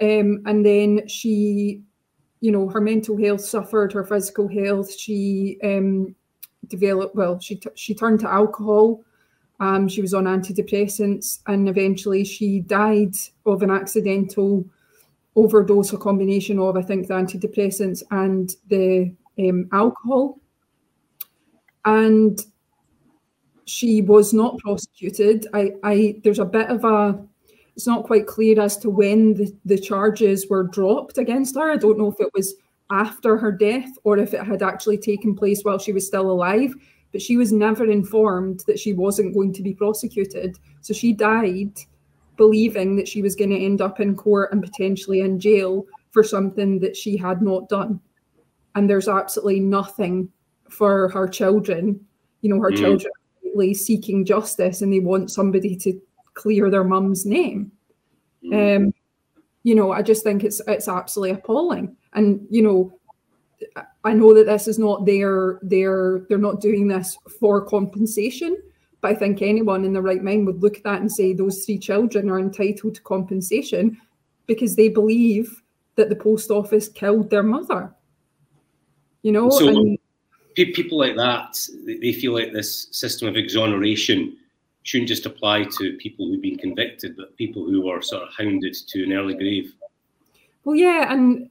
um, 0.02 0.42
and 0.46 0.66
then 0.66 1.08
she, 1.08 1.82
you 2.42 2.52
know, 2.52 2.68
her 2.68 2.82
mental 2.82 3.16
health 3.18 3.42
suffered. 3.42 3.94
Her 3.94 4.04
physical 4.04 4.50
health. 4.50 4.92
She 4.92 5.60
um, 5.64 6.16
developed. 6.70 7.16
Well, 7.16 7.40
she 7.40 7.60
she 7.76 7.94
turned 7.94 8.20
to 8.22 8.30
alcohol. 8.30 9.04
Um, 9.60 9.88
she 9.88 10.02
was 10.02 10.14
on 10.14 10.26
antidepressants 10.26 11.40
and 11.48 11.68
eventually 11.68 12.24
she 12.24 12.60
died 12.60 13.16
of 13.46 13.64
an 13.64 13.72
accidental 13.72 14.64
overdose, 15.36 15.94
a 15.94 15.98
combination 15.98 16.60
of, 16.60 16.78
I 16.78 16.82
think, 16.82 17.08
the 17.08 17.16
antidepressants 17.16 18.04
and 18.12 18.56
the 18.70 19.14
um, 19.40 19.68
alcohol. 19.72 20.40
And 21.86 22.40
she 23.66 24.02
was 24.02 24.34
not 24.34 24.58
prosecuted. 24.60 25.48
I, 25.54 25.74
I, 25.84 26.20
there's 26.24 26.40
a 26.40 26.46
bit 26.46 26.70
of 26.70 26.84
a, 26.84 27.20
it's 27.76 27.88
not 27.88 28.06
quite 28.06 28.28
clear 28.28 28.60
as 28.60 28.78
to 28.78 28.90
when 28.90 29.36
the, 29.36 29.56
the 29.66 29.78
charges 29.78 30.48
were 30.50 30.64
dropped 30.64 31.18
against 31.18 31.56
her. 31.56 31.72
I 31.72 31.78
don't 31.78 31.98
know 31.98 32.12
if 32.12 32.20
it 32.20 32.32
was 32.34 32.56
after 32.90 33.38
her 33.38 33.52
death 33.52 33.90
or 34.04 34.18
if 34.18 34.34
it 34.34 34.44
had 34.44 34.64
actually 34.64 34.98
taken 34.98 35.36
place 35.36 35.64
while 35.64 35.78
she 35.78 35.92
was 35.92 36.08
still 36.08 36.32
alive 36.32 36.74
but 37.12 37.22
she 37.22 37.38
was 37.38 37.52
never 37.52 37.90
informed 37.90 38.64
that 38.68 38.80
she 38.80 38.94
wasn't 38.94 39.34
going 39.34 39.54
to 39.54 39.64
be 39.64 39.74
prosecuted. 39.74 40.58
So 40.82 40.94
she 40.94 41.14
died 41.14 41.74
believing 42.36 42.96
that 42.98 43.08
she 43.08 43.22
was 43.22 43.36
going 43.36 43.50
to 43.50 43.60
end 43.60 43.82
up 43.82 44.00
in 44.00 44.16
court 44.16 44.52
and 44.52 44.62
potentially 44.62 45.22
in 45.22 45.40
jail 45.40 45.86
for 46.12 46.24
something 46.24 46.80
that 46.80 46.96
she 46.96 47.18
had 47.18 47.42
not 47.42 47.70
done. 47.70 48.00
And 48.76 48.90
there's 48.90 49.08
absolutely 49.08 49.60
nothing 49.60 50.30
for 50.70 51.10
her 51.10 51.28
children. 51.28 52.00
You 52.42 52.54
know, 52.54 52.62
her 52.62 52.72
mm. 52.72 52.78
children 52.78 53.12
are 53.58 53.74
seeking 53.74 54.24
justice 54.24 54.82
and 54.82 54.94
they 54.94 55.00
want 55.00 55.32
somebody 55.32 55.76
to 55.78 56.00
clear 56.36 56.70
their 56.70 56.84
mum's 56.84 57.26
name. 57.26 57.72
Mm. 58.44 58.76
Um, 58.76 58.94
you 59.64 59.74
know, 59.74 59.92
I 59.92 60.04
just 60.04 60.24
think 60.24 60.44
it's 60.44 60.62
it's 60.68 60.88
absolutely 60.88 61.32
appalling. 61.40 61.98
And 62.14 62.46
you 62.50 62.62
know, 62.62 63.00
I 64.04 64.14
know 64.14 64.34
that 64.34 64.46
this 64.46 64.68
is 64.68 64.80
not 64.80 65.06
their 65.06 65.60
their 65.62 66.26
they're 66.30 66.38
not 66.38 66.62
doing 66.62 66.88
this 66.88 67.18
for 67.40 67.66
compensation, 67.66 68.58
but 69.02 69.12
I 69.12 69.16
think 69.16 69.42
anyone 69.42 69.86
in 69.86 69.94
the 69.94 70.02
right 70.02 70.24
mind 70.24 70.46
would 70.48 70.62
look 70.62 70.78
at 70.78 70.84
that 70.84 71.02
and 71.02 71.12
say 71.12 71.34
those 71.34 71.66
three 71.66 71.78
children 71.78 72.30
are 72.30 72.40
entitled 72.40 72.96
to 72.96 73.02
compensation 73.02 74.00
because 74.46 74.76
they 74.76 74.90
believe 74.90 75.62
that 75.96 76.10
the 76.10 76.16
post 76.16 76.52
office 76.52 76.88
killed 76.88 77.30
their 77.30 77.44
mother. 77.44 77.94
You 79.24 79.32
know, 79.32 79.50
so 79.50 79.68
and, 79.68 79.98
people 80.56 80.98
like 80.98 81.16
that 81.16 81.60
they 81.86 82.14
feel 82.14 82.34
like 82.34 82.54
this 82.54 82.88
system 82.92 83.28
of 83.28 83.36
exoneration 83.36 84.38
shouldn't 84.84 85.10
just 85.10 85.26
apply 85.26 85.66
to 85.78 85.98
people 85.98 86.28
who've 86.28 86.42
been 86.42 86.58
convicted, 86.58 87.18
but 87.18 87.36
people 87.36 87.66
who 87.66 87.90
are 87.90 88.02
sort 88.02 88.24
of 88.24 88.30
hounded 88.38 88.74
to 88.74 89.04
an 89.04 89.12
early 89.12 89.34
grave. 89.34 89.74
Well, 90.64 90.76
yeah, 90.76 91.12
and 91.12 91.50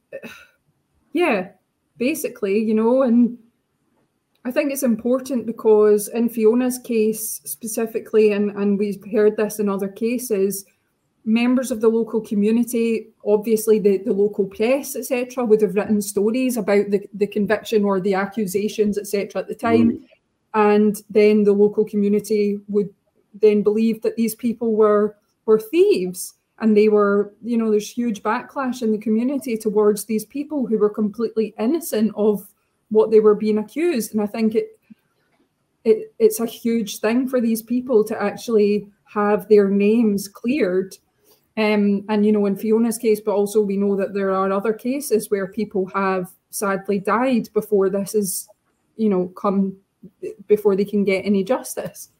yeah, 1.16 1.49
basically, 1.96 2.58
you 2.58 2.75
know, 2.75 3.02
and 3.02 3.38
I 4.44 4.50
think 4.50 4.70
it's 4.70 4.82
important 4.82 5.46
because 5.46 6.08
in 6.08 6.28
Fiona's 6.28 6.78
case 6.78 7.40
specifically, 7.44 8.32
and, 8.32 8.50
and 8.50 8.78
we've 8.78 9.02
heard 9.11 9.38
this 9.38 9.58
in 9.58 9.70
other 9.70 9.88
cases, 9.88 10.66
members 11.25 11.70
of 11.70 11.80
the 11.80 11.88
local 11.88 12.20
community, 12.20 13.08
obviously 13.25 13.78
the, 13.78 13.96
the 13.96 14.12
local 14.12 14.44
press, 14.44 14.94
etc., 14.94 15.42
would 15.42 15.62
have 15.62 15.75
written 15.75 16.02
stories 16.02 16.58
about 16.58 16.90
the, 16.90 17.08
the 17.14 17.26
conviction 17.26 17.82
or 17.82 17.99
the 17.99 18.12
accusations, 18.12 18.99
etc., 18.99 19.40
at 19.40 19.49
the 19.49 19.54
time. 19.54 19.92
Mm. 19.92 20.00
And 20.52 21.02
then 21.08 21.44
the 21.44 21.54
local 21.54 21.87
community 21.87 22.61
would 22.68 22.90
then 23.40 23.62
believe 23.62 24.02
that 24.02 24.16
these 24.16 24.35
people 24.35 24.75
were 24.75 25.16
were 25.46 25.61
thieves 25.61 26.35
and 26.60 26.76
they 26.76 26.88
were 26.88 27.34
you 27.42 27.56
know 27.56 27.70
there's 27.70 27.90
huge 27.90 28.22
backlash 28.22 28.82
in 28.82 28.92
the 28.92 28.98
community 28.98 29.56
towards 29.56 30.04
these 30.04 30.25
people 30.25 30.66
who 30.66 30.78
were 30.78 30.90
completely 30.90 31.54
innocent 31.58 32.12
of 32.16 32.46
what 32.90 33.10
they 33.10 33.20
were 33.20 33.34
being 33.34 33.58
accused. 33.58 34.12
And 34.12 34.22
i 34.22 34.26
think 34.26 34.54
it 34.54 34.78
it 35.84 36.14
it's 36.18 36.40
a 36.40 36.46
huge 36.46 36.98
thing 36.98 37.28
for 37.28 37.40
these 37.40 37.62
people 37.62 38.04
to 38.04 38.20
actually 38.20 38.88
have 39.04 39.48
their 39.48 39.68
names 39.68 40.28
cleared. 40.28 40.96
Um, 41.58 42.04
and 42.10 42.26
you 42.26 42.32
know 42.32 42.44
in 42.44 42.54
fiona's 42.54 42.98
case 42.98 43.18
but 43.18 43.32
also 43.32 43.62
we 43.62 43.78
know 43.78 43.96
that 43.96 44.12
there 44.12 44.30
are 44.30 44.52
other 44.52 44.75
cases 44.75 45.30
where 45.30 45.46
people 45.46 45.86
have 45.94 46.30
sadly 46.50 46.98
died 46.98 47.48
before 47.54 47.88
this 47.88 48.14
is 48.14 48.46
you 48.98 49.08
know 49.08 49.28
come 49.28 49.75
before 50.48 50.76
they 50.76 50.84
can 50.84 51.02
get 51.02 51.25
any 51.25 51.42
justice 51.42 52.10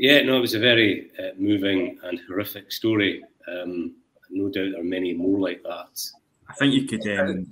yeah, 0.00 0.22
no, 0.22 0.38
it 0.38 0.40
was 0.40 0.54
a 0.54 0.58
very 0.58 1.10
uh, 1.18 1.32
moving 1.36 1.98
and 2.04 2.18
horrific 2.26 2.72
story. 2.72 3.22
Um, 3.46 3.96
no 4.30 4.46
doubt 4.46 4.70
there 4.72 4.80
are 4.80 4.84
many 4.84 5.12
more 5.12 5.38
like 5.38 5.62
that. 5.62 6.00
I 6.48 6.54
think 6.54 6.72
you 6.72 6.86
could. 6.86 7.06
Um, 7.18 7.46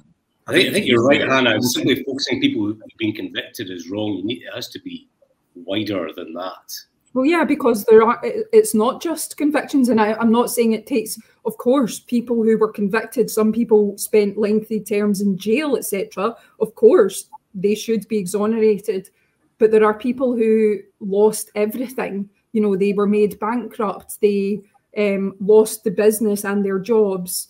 I 0.47 0.53
think, 0.53 0.71
I 0.71 0.73
think 0.73 0.87
you're 0.87 1.05
right, 1.05 1.21
Hannah. 1.21 1.61
Simply 1.61 2.03
focusing 2.05 2.41
people 2.41 2.63
who've 2.63 2.81
been 2.97 3.13
convicted 3.13 3.71
is 3.71 3.91
wrong. 3.91 4.15
You 4.15 4.25
need, 4.25 4.43
it 4.45 4.55
has 4.55 4.69
to 4.69 4.81
be 4.81 5.09
wider 5.55 6.09
than 6.17 6.33
that. 6.33 6.73
Well, 7.13 7.27
yeah, 7.27 7.45
because 7.45 7.85
there 7.85 8.03
are. 8.03 8.19
It's 8.25 8.75
not 8.75 9.03
just 9.03 9.37
convictions, 9.37 9.91
and 9.91 10.01
I, 10.01 10.15
I'm 10.15 10.33
not 10.33 10.51
saying 10.51 10.73
it 10.73 10.87
takes. 10.87 11.19
Of 11.45 11.59
course, 11.59 12.01
people 12.01 12.37
who 12.37 12.57
were 12.57 12.73
convicted. 12.73 13.31
Some 13.31 13.53
people 13.53 13.99
spent 13.99 14.39
lengthy 14.39 14.81
terms 14.81 15.21
in 15.21 15.37
jail, 15.37 15.77
etc. 15.77 16.35
Of 16.61 16.75
course, 16.75 17.29
they 17.55 17.75
should 17.75 18.09
be 18.09 18.17
exonerated, 18.17 19.11
but 19.59 19.71
there 19.71 19.85
are 19.85 19.93
people 19.93 20.35
who 20.35 20.79
lost 21.01 21.51
everything 21.55 22.31
you 22.53 22.61
know 22.61 22.77
they 22.77 22.93
were 22.93 23.07
made 23.07 23.39
bankrupt 23.39 24.21
they 24.21 24.61
um, 24.97 25.35
lost 25.41 25.85
the 25.85 25.91
business 25.91 26.45
and 26.45 26.65
their 26.65 26.79
jobs 26.79 27.49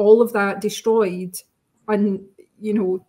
all 0.00 0.22
of 0.22 0.32
that 0.32 0.60
destroyed. 0.60 1.36
And 1.88 2.24
you 2.60 2.74
know 2.74 3.06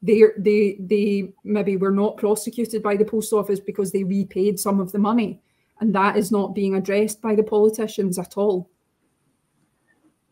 they 0.00 0.22
they 0.38 0.76
they 0.80 1.32
maybe 1.44 1.76
were 1.76 1.90
not 1.90 2.16
prosecuted 2.16 2.82
by 2.82 2.96
the 2.96 3.04
post 3.04 3.32
office 3.32 3.60
because 3.60 3.92
they 3.92 4.04
repaid 4.04 4.58
some 4.58 4.80
of 4.80 4.92
the 4.92 4.98
money. 4.98 5.40
And 5.80 5.94
that 5.94 6.16
is 6.16 6.30
not 6.30 6.54
being 6.54 6.74
addressed 6.74 7.20
by 7.20 7.34
the 7.34 7.42
politicians 7.42 8.18
at 8.18 8.36
all. 8.36 8.70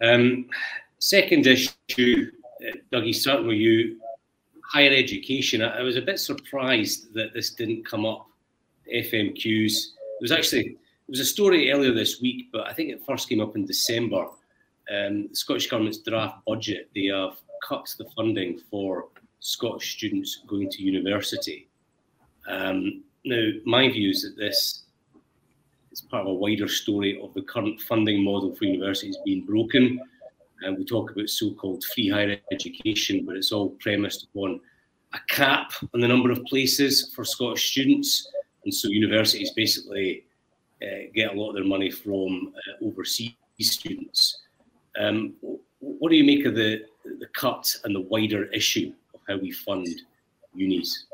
Um, 0.01 0.47
second 0.99 1.47
issue 1.47 2.31
dougie 2.93 3.47
with 3.47 3.57
you. 3.57 4.01
Higher 4.65 4.95
education. 4.95 5.63
I, 5.63 5.81
I 5.81 5.83
was 5.83 5.97
a 5.97 6.03
bit 6.03 6.21
surprised 6.21 7.13
that 7.15 7.35
this 7.35 7.51
didn't 7.51 7.85
come 7.85 8.07
up 8.07 8.27
fmqs 8.93 9.75
was 10.21 10.33
actually 10.33 10.77
there 11.11 11.19
was 11.19 11.21
a 11.21 11.25
story 11.25 11.73
earlier 11.73 11.93
this 11.93 12.21
week, 12.21 12.50
but 12.53 12.69
I 12.69 12.73
think 12.73 12.91
it 12.91 13.03
first 13.05 13.29
came 13.29 13.41
up 13.41 13.57
in 13.57 13.67
December. 13.67 14.27
Um, 14.93 15.29
the 15.29 15.35
Scottish 15.35 15.69
Government's 15.69 15.99
draft 15.99 16.45
budget, 16.47 16.89
they 16.95 17.07
have 17.07 17.37
cut 17.67 17.93
the 17.99 18.05
funding 18.17 18.61
for 18.71 19.09
Scottish 19.41 19.97
students 19.97 20.43
going 20.47 20.71
to 20.71 20.83
university. 20.83 21.69
Um, 22.47 23.03
now, 23.25 23.49
my 23.65 23.89
view 23.89 24.11
is 24.11 24.23
that 24.23 24.37
this 24.37 24.85
is 25.91 26.00
part 26.00 26.23
of 26.23 26.29
a 26.29 26.35
wider 26.35 26.69
story 26.69 27.21
of 27.21 27.35
the 27.35 27.43
current 27.43 27.81
funding 27.81 28.23
model 28.23 28.55
for 28.55 28.67
universities 28.67 29.19
being 29.25 29.45
broken. 29.45 30.00
And 30.62 30.79
we 30.79 30.85
talk 30.85 31.11
about 31.11 31.29
so-called 31.29 31.83
free 31.93 32.09
higher 32.09 32.37
education, 32.53 33.25
but 33.27 33.37
it's 33.37 33.50
all 33.50 33.71
premised 33.81 34.29
upon 34.33 34.61
a 35.12 35.19
cap 35.29 35.73
on 35.93 36.00
the 36.00 36.09
number 36.09 36.31
of 36.31 36.45
places 36.45 37.12
for 37.15 37.25
Scottish 37.25 37.73
students 37.73 38.31
and 38.64 38.75
so 38.75 38.88
universities 38.88 39.52
basically 39.52 40.25
uh, 40.83 41.11
get 41.14 41.35
a 41.35 41.38
lot 41.38 41.50
of 41.50 41.55
their 41.57 41.64
money 41.64 41.90
from 41.90 42.52
uh, 42.57 42.87
overseas 42.87 43.35
students. 43.61 44.38
Um, 44.99 45.35
what 45.81 46.11
do 46.11 46.17
you 46.17 46.25
make 46.25 46.45
of 46.47 46.55
the 46.55 46.85
the 47.19 47.26
cut 47.33 47.75
and 47.85 47.95
the 47.95 48.00
wider 48.00 48.45
issue 48.47 48.93
of 49.14 49.21
how 49.29 49.37
we 49.38 49.50
fund 49.50 49.88
unis? 50.55 51.07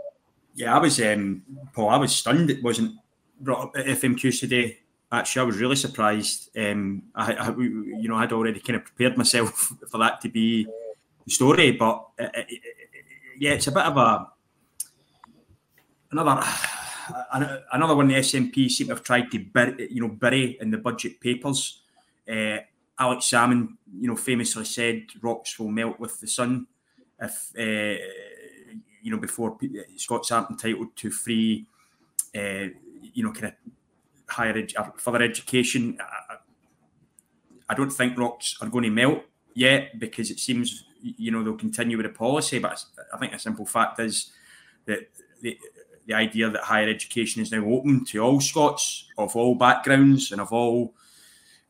Yeah, 0.54 0.74
I 0.74 0.78
was, 0.78 1.00
um, 1.00 1.42
Paul. 1.74 1.90
I 1.90 1.96
was 1.96 2.14
stunned 2.14 2.50
it 2.50 2.62
wasn't 2.62 2.96
brought 3.40 3.64
up 3.64 3.76
at 3.76 3.86
FMQ 3.86 4.40
today. 4.40 4.78
Actually, 5.12 5.42
I 5.42 5.44
was 5.44 5.58
really 5.58 5.76
surprised. 5.76 6.50
Um, 6.56 7.02
I, 7.14 7.34
I, 7.34 7.48
you 7.56 8.08
know, 8.08 8.16
I'd 8.16 8.32
already 8.32 8.60
kind 8.60 8.76
of 8.76 8.84
prepared 8.84 9.16
myself 9.16 9.72
for 9.90 9.98
that 9.98 10.20
to 10.22 10.28
be 10.28 10.66
the 11.24 11.30
story, 11.30 11.72
but 11.72 12.08
uh, 12.18 12.24
uh, 12.24 12.42
yeah, 13.38 13.52
it's 13.52 13.66
a 13.66 13.72
bit 13.72 13.84
of 13.84 13.96
a 13.96 14.26
another 16.10 16.42
another 17.72 17.96
one. 17.96 18.08
The 18.08 18.14
SNP 18.14 18.70
seem 18.70 18.88
to 18.88 18.94
have 18.94 19.02
tried 19.02 19.30
to 19.30 19.38
bury, 19.38 19.88
you 19.90 20.00
know, 20.00 20.08
bury 20.08 20.58
in 20.60 20.70
the 20.70 20.78
budget 20.78 21.20
papers. 21.20 21.82
Uh, 22.28 22.58
Alex 22.98 23.26
Salmond, 23.26 23.76
you 23.98 24.08
know, 24.08 24.16
famously 24.16 24.64
said 24.64 25.06
rocks 25.20 25.58
will 25.58 25.68
melt 25.68 26.00
with 26.00 26.18
the 26.20 26.26
sun 26.26 26.66
if 27.20 27.52
uh, 27.58 28.02
you 29.02 29.10
know 29.10 29.18
before 29.18 29.56
Scots 29.96 30.30
aren't 30.30 30.50
entitled 30.50 30.94
to 30.96 31.10
free, 31.10 31.66
uh, 32.34 32.68
you 33.14 33.22
know, 33.22 33.32
kind 33.32 33.46
of 33.46 33.52
higher 34.28 34.56
ed- 34.56 34.72
further 34.96 35.22
education. 35.22 35.98
I, 36.00 36.36
I 37.68 37.74
don't 37.74 37.90
think 37.90 38.18
rocks 38.18 38.56
are 38.60 38.68
going 38.68 38.84
to 38.84 38.90
melt 38.90 39.22
yet 39.54 39.98
because 39.98 40.30
it 40.30 40.38
seems 40.38 40.84
you 41.00 41.30
know 41.30 41.42
they'll 41.42 41.54
continue 41.54 41.96
with 41.96 42.06
the 42.06 42.12
policy. 42.12 42.58
But 42.58 42.82
I 43.12 43.18
think 43.18 43.32
a 43.32 43.38
simple 43.38 43.66
fact 43.66 44.00
is 44.00 44.32
that 44.86 45.08
the 45.40 45.58
the 46.06 46.14
idea 46.14 46.48
that 46.48 46.62
higher 46.62 46.88
education 46.88 47.42
is 47.42 47.52
now 47.52 47.64
open 47.64 48.04
to 48.06 48.20
all 48.20 48.40
Scots 48.40 49.08
of 49.18 49.34
all 49.36 49.54
backgrounds 49.54 50.32
and 50.32 50.40
of 50.40 50.52
all 50.52 50.94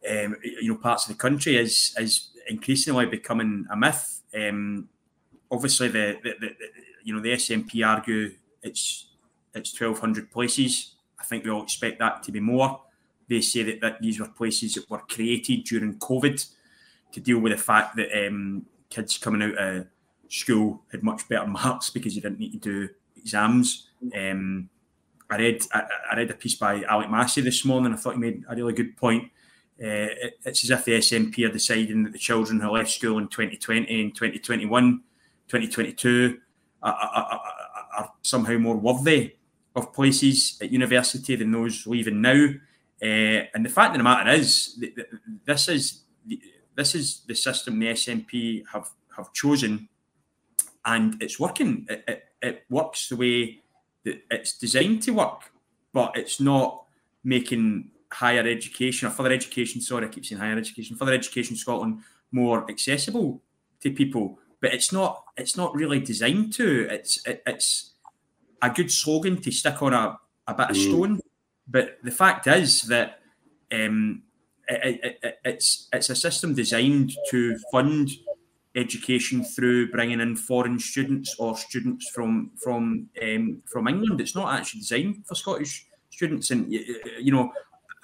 um, 0.09 0.37
you 0.43 0.73
know 0.73 0.77
parts 0.77 1.05
of 1.05 1.17
the 1.17 1.21
country 1.21 1.57
is 1.57 1.95
is 1.99 2.29
increasingly 2.49 3.07
becoming 3.07 3.67
a 3.71 3.77
myth. 3.77 4.23
Um, 4.35 4.89
obviously, 5.51 5.89
the, 5.89 6.19
the, 6.23 6.35
the, 6.41 6.51
you 7.03 7.15
know 7.15 7.21
the 7.21 7.33
SNP 7.33 7.87
argue 7.87 8.33
it's 8.63 9.09
it's 9.55 9.73
twelve 9.73 9.99
hundred 9.99 10.31
places. 10.31 10.95
I 11.19 11.25
think 11.25 11.45
we 11.45 11.51
all 11.51 11.63
expect 11.63 11.99
that 11.99 12.23
to 12.25 12.33
be 12.33 12.41
more. 12.41 12.83
They 13.29 13.41
say 13.41 13.65
that, 13.65 13.81
that 13.81 14.01
these 14.01 14.21
were 14.21 14.29
places 14.29 14.75
that 14.75 14.89
were 14.89 14.99
created 14.99 15.65
during 15.65 15.99
COVID 15.99 16.49
to 17.13 17.21
deal 17.21 17.41
with 17.41 17.53
the 17.53 17.59
fact 17.59 17.97
that 17.97 18.27
um, 18.27 18.67
kids 18.91 19.19
coming 19.19 19.43
out 19.43 19.59
of 19.59 19.87
school 20.29 20.83
had 20.93 21.03
much 21.03 21.29
better 21.29 21.47
marks 21.47 21.91
because 21.91 22.15
you 22.15 22.23
didn't 22.23 22.39
need 22.39 22.53
to 22.53 22.59
do 22.59 22.89
exams. 23.27 23.89
Um, 24.17 24.71
I 25.29 25.37
read 25.37 25.63
I, 25.73 25.83
I, 26.13 26.17
read 26.17 26.31
a 26.31 26.35
piece 26.35 26.55
by 26.55 26.83
Alec 26.85 27.11
Massie 27.11 27.41
this 27.41 27.65
morning. 27.65 27.93
I 27.93 27.97
thought 27.97 28.15
he 28.15 28.21
made 28.21 28.45
a 28.49 28.55
really 28.55 28.73
good 28.73 28.97
point. 28.97 29.25
Uh, 29.83 30.09
it, 30.25 30.39
it's 30.45 30.63
as 30.65 30.71
if 30.71 30.85
the 30.85 30.93
SNP 30.93 31.49
are 31.49 31.53
deciding 31.53 32.05
that 32.05 32.13
the 32.13 32.19
children 32.19 32.61
who 32.61 32.71
left 32.71 32.91
school 32.91 33.19
in 33.19 33.29
2020 33.29 34.01
and 34.01 34.15
2021, 34.15 35.03
2022 35.49 36.39
are, 36.83 36.93
are, 36.93 37.41
are, 37.99 38.13
somehow 38.23 38.57
more 38.57 38.77
worthy 38.77 39.35
of 39.75 39.93
places 39.93 40.57
at 40.63 40.71
university 40.71 41.35
than 41.35 41.51
those 41.51 41.87
leaving 41.87 42.21
now. 42.21 42.47
Uh, 43.03 43.45
and 43.53 43.65
the 43.65 43.69
fact 43.69 43.91
of 43.91 43.99
the 43.99 44.05
matter 44.05 44.31
is, 44.31 44.83
this 45.45 45.69
is 45.69 46.03
this 46.77 46.95
is 46.95 47.23
the 47.27 47.35
system 47.35 47.79
the 47.79 47.89
SNP 47.89 48.65
have 48.73 48.89
have 49.17 49.33
chosen, 49.33 49.89
and 50.85 51.21
it's 51.21 51.41
working. 51.41 51.87
It, 51.89 52.05
it, 52.07 52.23
it 52.43 52.65
works 52.71 53.09
the 53.09 53.17
way 53.17 53.61
that 54.05 54.23
it's 54.31 54.57
designed 54.57 55.03
to 55.03 55.13
work, 55.13 55.53
but 55.93 56.17
it's 56.17 56.41
not 56.41 56.85
making 57.25 57.91
higher 58.13 58.47
education 58.47 59.09
or 59.09 59.11
further 59.11 59.33
education. 59.33 59.81
Sorry, 59.81 60.07
I 60.07 60.09
keep 60.09 60.25
saying 60.25 60.41
higher 60.41 60.57
education, 60.57 60.97
further 60.97 61.15
education 61.15 61.57
Scotland 61.57 62.01
more 62.33 62.69
accessible 62.71 63.43
to 63.81 63.91
people. 63.91 64.39
But 64.61 64.73
it's 64.73 64.93
not. 64.93 65.25
It's 65.37 65.57
not 65.57 65.75
really 65.75 66.01
designed 66.01 66.53
to. 66.55 66.89
It's 66.91 67.25
it, 67.27 67.43
it's 67.47 67.93
a 68.63 68.71
good 68.71 68.91
slogan 68.91 69.41
to 69.43 69.51
stick 69.51 69.83
on 69.83 69.93
a, 69.93 70.19
a 70.47 70.55
bit 70.55 70.71
of 70.71 70.77
mm. 70.77 70.83
stone. 70.83 71.21
But 71.69 71.99
the 72.03 72.11
fact 72.11 72.47
is 72.47 72.83
that 72.83 73.21
um, 73.71 74.23
it, 74.69 75.19
it, 75.23 75.39
it's 75.45 75.89
it's 75.93 76.11
a 76.11 76.17
system 76.17 76.55
designed 76.55 77.13
to 77.31 77.59
fund 77.71 78.11
education 78.77 79.43
through 79.43 79.91
bringing 79.91 80.21
in 80.21 80.37
foreign 80.37 80.79
students 80.79 81.35
or 81.39 81.57
students 81.57 82.11
from 82.11 82.51
from 82.63 83.09
um, 83.23 83.63
from 83.67 83.89
England. 83.89 84.21
It's 84.21 84.37
not 84.37 84.55
actually 84.55 84.81
designed 84.81 85.27
for 85.27 85.35
Scottish 85.35 85.87
students, 86.11 86.51
and 86.51 86.71
you 86.71 87.33
know, 87.33 87.53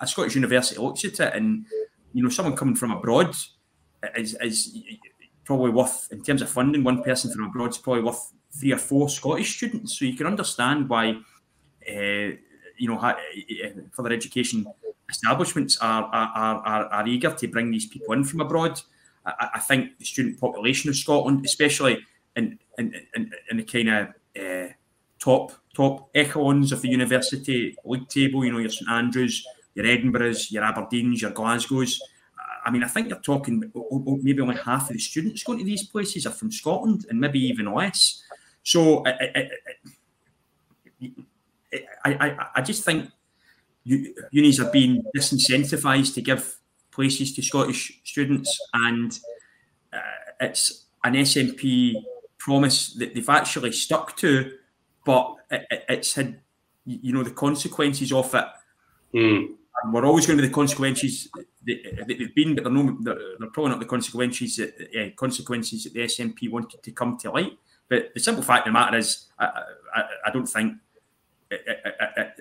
a 0.01 0.07
Scottish 0.07 0.35
university 0.35 0.81
looks 0.81 1.05
at 1.05 1.21
it, 1.21 1.35
and 1.35 1.67
you 2.13 2.23
know, 2.23 2.29
someone 2.29 2.57
coming 2.57 2.75
from 2.75 2.91
abroad 2.91 3.35
is, 4.17 4.37
is 4.41 4.79
probably 5.45 5.71
worth 5.71 6.09
in 6.11 6.23
terms 6.23 6.43
of 6.43 6.51
funding. 6.51 6.83
One 6.83 7.03
person 7.03 7.31
from 7.31 7.45
abroad 7.45 7.71
is 7.71 7.79
probably 7.79 8.03
worth 8.03 8.33
three 8.59 8.73
or 8.73 8.79
four 8.79 9.09
Scottish 9.09 9.57
students. 9.57 9.99
So 9.99 10.05
you 10.05 10.17
can 10.17 10.27
understand 10.27 10.89
why. 10.89 11.19
Uh, 11.89 12.37
you 12.79 12.89
know, 12.89 13.15
further 13.93 14.13
education 14.13 14.67
establishments 15.09 15.79
are, 15.81 16.05
are, 16.05 16.63
are, 16.65 16.87
are 16.87 17.07
eager 17.07 17.31
to 17.31 17.47
bring 17.47 17.71
these 17.71 17.87
people 17.87 18.13
in 18.13 18.25
from 18.25 18.41
abroad. 18.41 18.81
I, 19.27 19.51
I 19.55 19.61
think 19.61 19.99
the 19.99 20.05
student 20.05 20.41
population 20.41 20.91
of 20.91 20.97
Scotland, 20.97 21.45
especially 21.45 21.99
in 22.37 22.59
in, 22.79 22.95
in, 23.15 23.33
in 23.51 23.57
the 23.59 23.65
kind 23.65 23.89
of 23.89 24.09
uh, 24.41 24.73
top 25.19 25.53
top 25.75 26.11
echelons 26.15 26.73
of 26.73 26.83
the 26.83 26.89
university 26.89 27.77
league 27.85 28.09
table, 28.09 28.45
you 28.45 28.53
know, 28.53 28.59
your 28.59 28.71
St 28.71 28.91
Andrews, 28.91 29.47
your 29.75 29.87
Edinburghs, 29.87 30.51
your 30.51 30.63
Aberdeens, 30.65 31.21
your 31.21 31.31
Glasgows. 31.31 32.01
I 32.65 32.71
mean, 32.71 32.85
I 32.85 32.89
think 32.89 33.09
you're 33.09 33.19
talking 33.19 33.73
maybe 34.23 34.41
only 34.41 34.57
half 34.57 34.89
of 34.89 34.95
the 34.95 35.01
students 35.01 35.43
going 35.43 35.59
to 35.59 35.65
these 35.65 35.85
places 35.89 36.27
are 36.27 36.31
from 36.31 36.53
Scotland, 36.53 37.07
and 37.11 37.19
maybe 37.19 37.41
even 37.41 37.73
less. 37.73 38.23
So 38.63 39.05
I, 39.05 39.51
I, 42.05 42.13
I, 42.13 42.47
I 42.57 42.63
just 42.63 42.85
think 42.85 43.11
unis 43.85 44.61
are 44.61 44.71
being 44.71 45.03
disincentivized 45.17 46.15
to 46.15 46.23
give 46.23 46.59
places 46.93 47.35
to 47.35 47.43
Scottish 47.43 48.01
students, 48.05 48.59
and 48.73 49.19
uh, 49.93 49.99
it's 50.41 50.87
an 51.05 51.15
SNP 51.15 51.95
promise 52.39 52.95
that 52.95 53.15
they've 53.15 53.29
actually 53.29 53.73
stuck 53.73 54.17
to, 54.19 54.53
but 55.05 55.37
it, 55.51 55.67
it's 55.89 56.15
had 56.15 56.41
you 56.85 57.13
know 57.13 57.23
the 57.23 57.31
consequences 57.31 58.13
of 58.13 58.35
it. 58.35 58.45
Mm. 59.15 59.55
And 59.83 59.93
we're 59.93 60.05
always 60.05 60.27
going 60.27 60.37
to 60.37 60.43
be 60.43 60.49
the 60.49 60.55
consequences 60.55 61.29
that, 61.65 62.05
they've 62.07 62.35
been, 62.35 62.55
but 62.55 62.65
they're, 62.65 62.73
no, 62.73 62.97
they're, 63.01 63.19
they're 63.39 63.51
probably 63.51 63.71
not 63.71 63.81
the 63.81 63.87
consequences 63.87 64.57
that 64.57 64.75
uh, 64.97 65.11
consequences 65.17 65.85
that 65.85 65.95
the 65.95 66.01
SNP 66.01 66.51
wanted 66.51 66.83
to 66.83 66.93
come 66.93 67.17
to 67.19 67.31
light. 67.31 67.59
But 67.89 68.15
the 68.15 68.21
simple 68.21 68.43
fact 68.43 68.67
of 68.67 68.73
the 68.73 68.79
matter 68.79 68.99
is, 68.99 69.27
I, 69.39 69.63
I, 69.95 70.03
I 70.27 70.31
don't 70.31 70.47
think 70.47 70.75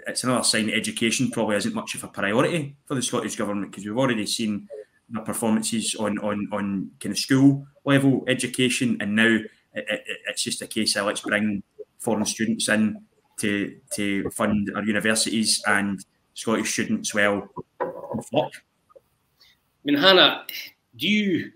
it's 0.08 0.24
another 0.24 0.43
sign 0.43 0.67
that 0.67 0.76
education 0.76 1.32
probably 1.32 1.56
isn't 1.56 1.76
much 1.76 1.95
of 1.95 2.04
a 2.04 2.08
priority 2.08 2.76
for 2.86 2.95
the 2.95 3.02
Scottish 3.02 3.36
government 3.36 3.71
because 3.71 3.86
we've 3.86 3.97
already 3.97 4.26
seen 4.26 4.67
the 5.10 5.21
performances 5.21 5.95
on 5.95 6.17
on 6.19 6.47
on 6.52 6.91
kind 7.00 7.12
of 7.12 7.19
school 7.19 7.65
level 7.86 8.24
education, 8.28 8.97
and 9.02 9.15
now 9.15 9.38
it, 9.74 9.86
it, 9.89 10.04
it's 10.28 10.43
just 10.43 10.62
a 10.62 10.67
case 10.67 10.95
of 10.95 11.06
let's 11.06 11.21
bring 11.21 11.63
foreign 12.00 12.26
students 12.26 12.69
in 12.69 13.04
to 13.38 13.76
to 13.95 14.30
fund 14.32 14.71
our 14.76 14.84
universities 14.84 15.62
and 15.67 16.04
Scottish 16.34 16.74
students 16.74 17.13
well 17.13 17.50
flock. 18.30 18.52
I 19.00 19.84
mean, 19.84 19.97
Hannah, 19.97 20.45
do 20.95 21.08
you 21.08 21.52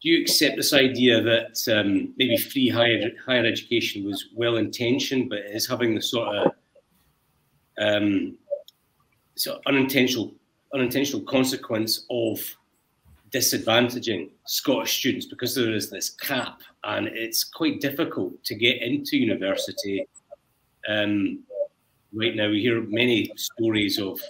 do 0.00 0.10
you 0.10 0.20
accept 0.20 0.56
this 0.56 0.72
idea 0.72 1.20
that 1.22 1.58
um, 1.76 2.14
maybe 2.16 2.36
free 2.36 2.68
higher 2.68 3.10
higher 3.24 3.44
education 3.44 4.04
was 4.04 4.28
well 4.34 4.56
intentioned, 4.56 5.28
but 5.28 5.40
is 5.50 5.66
having 5.66 5.94
the 5.94 6.02
sort 6.02 6.36
of 6.36 6.52
um, 7.78 8.36
so 9.36 9.60
unintentional 9.66 10.34
unintentional 10.74 11.22
consequence 11.22 12.04
of 12.10 12.40
disadvantaging 13.32 14.30
Scottish 14.46 14.98
students 14.98 15.26
because 15.26 15.54
there 15.54 15.74
is 15.74 15.90
this 15.90 16.10
cap 16.10 16.60
and 16.84 17.08
it's 17.08 17.44
quite 17.44 17.80
difficult 17.80 18.42
to 18.44 18.54
get 18.54 18.82
into 18.82 19.16
university. 19.16 20.06
Um, 20.88 21.40
right 22.12 22.34
now, 22.34 22.48
we 22.48 22.60
hear 22.62 22.82
many 22.82 23.30
stories 23.36 23.98
of 23.98 24.20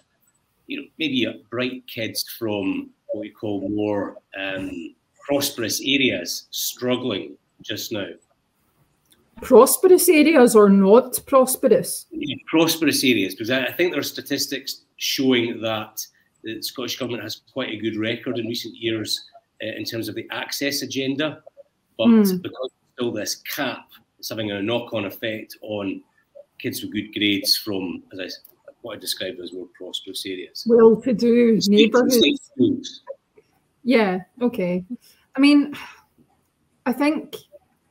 you 0.67 0.81
know 0.81 0.89
maybe 0.99 1.45
bright 1.51 1.87
kids 1.87 2.25
from 2.39 2.91
what 3.09 3.21
we 3.21 3.31
call 3.31 3.69
more 3.69 4.17
um, 4.39 4.95
prosperous 5.27 5.81
areas 5.81 6.47
struggling 6.51 7.37
just 7.63 7.93
now 7.93 8.07
prosperous 9.41 10.09
areas 10.09 10.55
or 10.55 10.69
not 10.69 11.19
prosperous? 11.27 12.07
prosperous 12.49 13.05
areas, 13.05 13.35
because 13.35 13.51
I, 13.51 13.73
think 13.73 13.93
there 13.93 14.01
are 14.01 14.05
statistics 14.05 14.83
showing 14.97 15.61
that 15.61 16.05
the 16.43 16.63
Scottish 16.63 16.99
Government 16.99 17.23
has 17.23 17.43
quite 17.53 17.71
a 17.71 17.77
good 17.77 17.97
record 17.97 18.39
in 18.39 18.47
recent 18.47 18.75
years 18.77 19.25
uh, 19.63 19.67
in 19.67 19.85
terms 19.85 20.09
of 20.09 20.15
the 20.15 20.27
access 20.31 20.83
agenda. 20.83 21.43
But 21.97 22.07
mm. 22.07 22.43
because 22.43 22.71
still 22.95 23.13
this 23.13 23.37
cap, 23.37 23.89
it's 24.19 24.29
having 24.29 24.51
a 24.51 24.63
knock 24.63 24.95
on 24.95 25.05
effect 25.05 25.57
on 25.63 26.03
kids 26.59 26.83
with 26.83 26.93
good 26.93 27.13
grades 27.13 27.57
from, 27.57 28.03
as 28.13 28.21
I 28.21 28.29
what 28.83 28.97
I 28.97 29.01
described 29.01 29.41
as 29.41 29.53
more 29.53 29.67
prosperous 29.77 30.25
areas. 30.27 30.65
Well 30.67 31.01
to 31.03 31.13
do 31.13 31.59
neighbourhoods. 31.67 33.03
Yeah, 33.83 34.21
okay. 34.41 34.85
I 35.37 35.41
mean, 35.41 35.75
I 36.87 36.93
think 36.93 37.37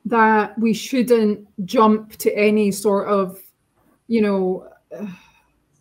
that 0.07 0.57
we 0.57 0.73
shouldn't 0.73 1.47
jump 1.65 2.15
to 2.17 2.35
any 2.35 2.71
sort 2.71 3.07
of, 3.07 3.39
you 4.07 4.21
know, 4.21 4.67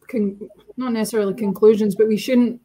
con- 0.09 0.49
not 0.77 0.93
necessarily 0.93 1.35
conclusions, 1.35 1.95
but 1.95 2.09
we 2.09 2.17
shouldn't 2.17 2.61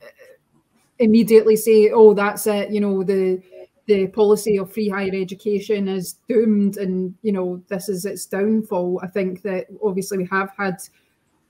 immediately 1.00 1.56
say, 1.56 1.92
"Oh, 1.92 2.14
that's 2.14 2.48
it." 2.48 2.72
You 2.72 2.82
know, 2.82 3.04
the 3.04 3.42
the 3.88 4.08
policy 4.08 4.58
of 4.58 4.72
free 4.72 4.90
higher 4.90 5.12
education 5.14 5.88
is 5.88 6.16
doomed, 6.28 6.78
and 6.78 7.16
you 7.22 7.32
know, 7.32 7.62
this 7.68 7.90
is 7.90 8.06
its 8.06 8.26
downfall. 8.26 9.00
I 9.04 9.08
think 9.08 9.42
that 9.44 9.68
obviously 9.84 10.18
we 10.18 10.28
have 10.32 10.52
had 10.58 10.78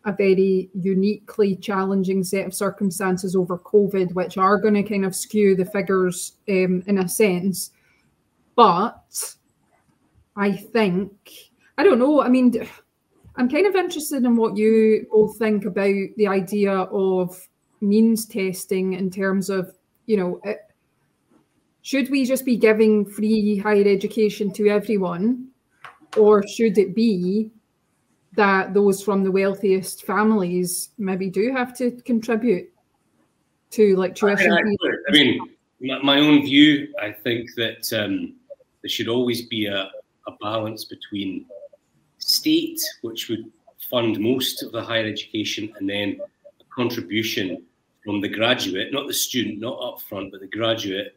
a 0.05 0.11
very 0.11 0.69
uniquely 0.73 1.55
challenging 1.55 2.23
set 2.23 2.47
of 2.47 2.53
circumstances 2.53 3.35
over 3.35 3.57
COVID, 3.59 4.13
which 4.13 4.37
are 4.37 4.57
going 4.57 4.73
to 4.73 4.83
kind 4.83 5.05
of 5.05 5.15
skew 5.15 5.55
the 5.55 5.65
figures 5.65 6.33
um, 6.49 6.83
in 6.87 6.97
a 6.97 7.07
sense. 7.07 7.71
But 8.55 9.35
I 10.35 10.51
think, 10.51 11.11
I 11.77 11.83
don't 11.83 11.99
know, 11.99 12.21
I 12.21 12.29
mean, 12.29 12.67
I'm 13.35 13.49
kind 13.49 13.65
of 13.65 13.75
interested 13.75 14.23
in 14.23 14.35
what 14.35 14.57
you 14.57 15.07
all 15.11 15.33
think 15.33 15.65
about 15.65 15.95
the 16.17 16.27
idea 16.27 16.71
of 16.71 17.47
means 17.81 18.25
testing 18.25 18.93
in 18.93 19.09
terms 19.09 19.49
of, 19.49 19.75
you 20.05 20.17
know, 20.17 20.39
it, 20.43 20.59
should 21.81 22.09
we 22.11 22.25
just 22.25 22.45
be 22.45 22.57
giving 22.57 23.05
free 23.05 23.57
higher 23.57 23.87
education 23.87 24.51
to 24.53 24.69
everyone? 24.69 25.47
Or 26.17 26.45
should 26.47 26.77
it 26.77 26.93
be 26.93 27.49
that 28.33 28.73
those 28.73 29.03
from 29.03 29.23
the 29.23 29.31
wealthiest 29.31 30.05
families 30.05 30.89
maybe 30.97 31.29
do 31.29 31.51
have 31.51 31.75
to 31.77 31.91
contribute 31.91 32.69
to 33.71 33.95
like 33.95 34.15
tuition. 34.15 34.51
I, 34.51 34.59
I 34.59 35.11
mean, 35.11 35.39
my 35.79 36.19
own 36.19 36.43
view, 36.43 36.93
I 37.01 37.11
think 37.11 37.49
that 37.55 37.91
um, 37.93 38.35
there 38.81 38.89
should 38.89 39.07
always 39.07 39.47
be 39.47 39.65
a, 39.65 39.89
a 40.27 40.31
balance 40.41 40.85
between 40.85 41.45
state, 42.17 42.79
which 43.01 43.29
would 43.29 43.51
fund 43.89 44.19
most 44.19 44.63
of 44.63 44.71
the 44.71 44.81
higher 44.81 45.05
education, 45.05 45.73
and 45.77 45.89
then 45.89 46.19
a 46.59 46.63
contribution 46.73 47.63
from 48.03 48.21
the 48.21 48.29
graduate, 48.29 48.91
not 48.91 49.07
the 49.07 49.13
student, 49.13 49.59
not 49.59 49.77
upfront, 49.79 50.31
but 50.31 50.41
the 50.41 50.47
graduate. 50.47 51.15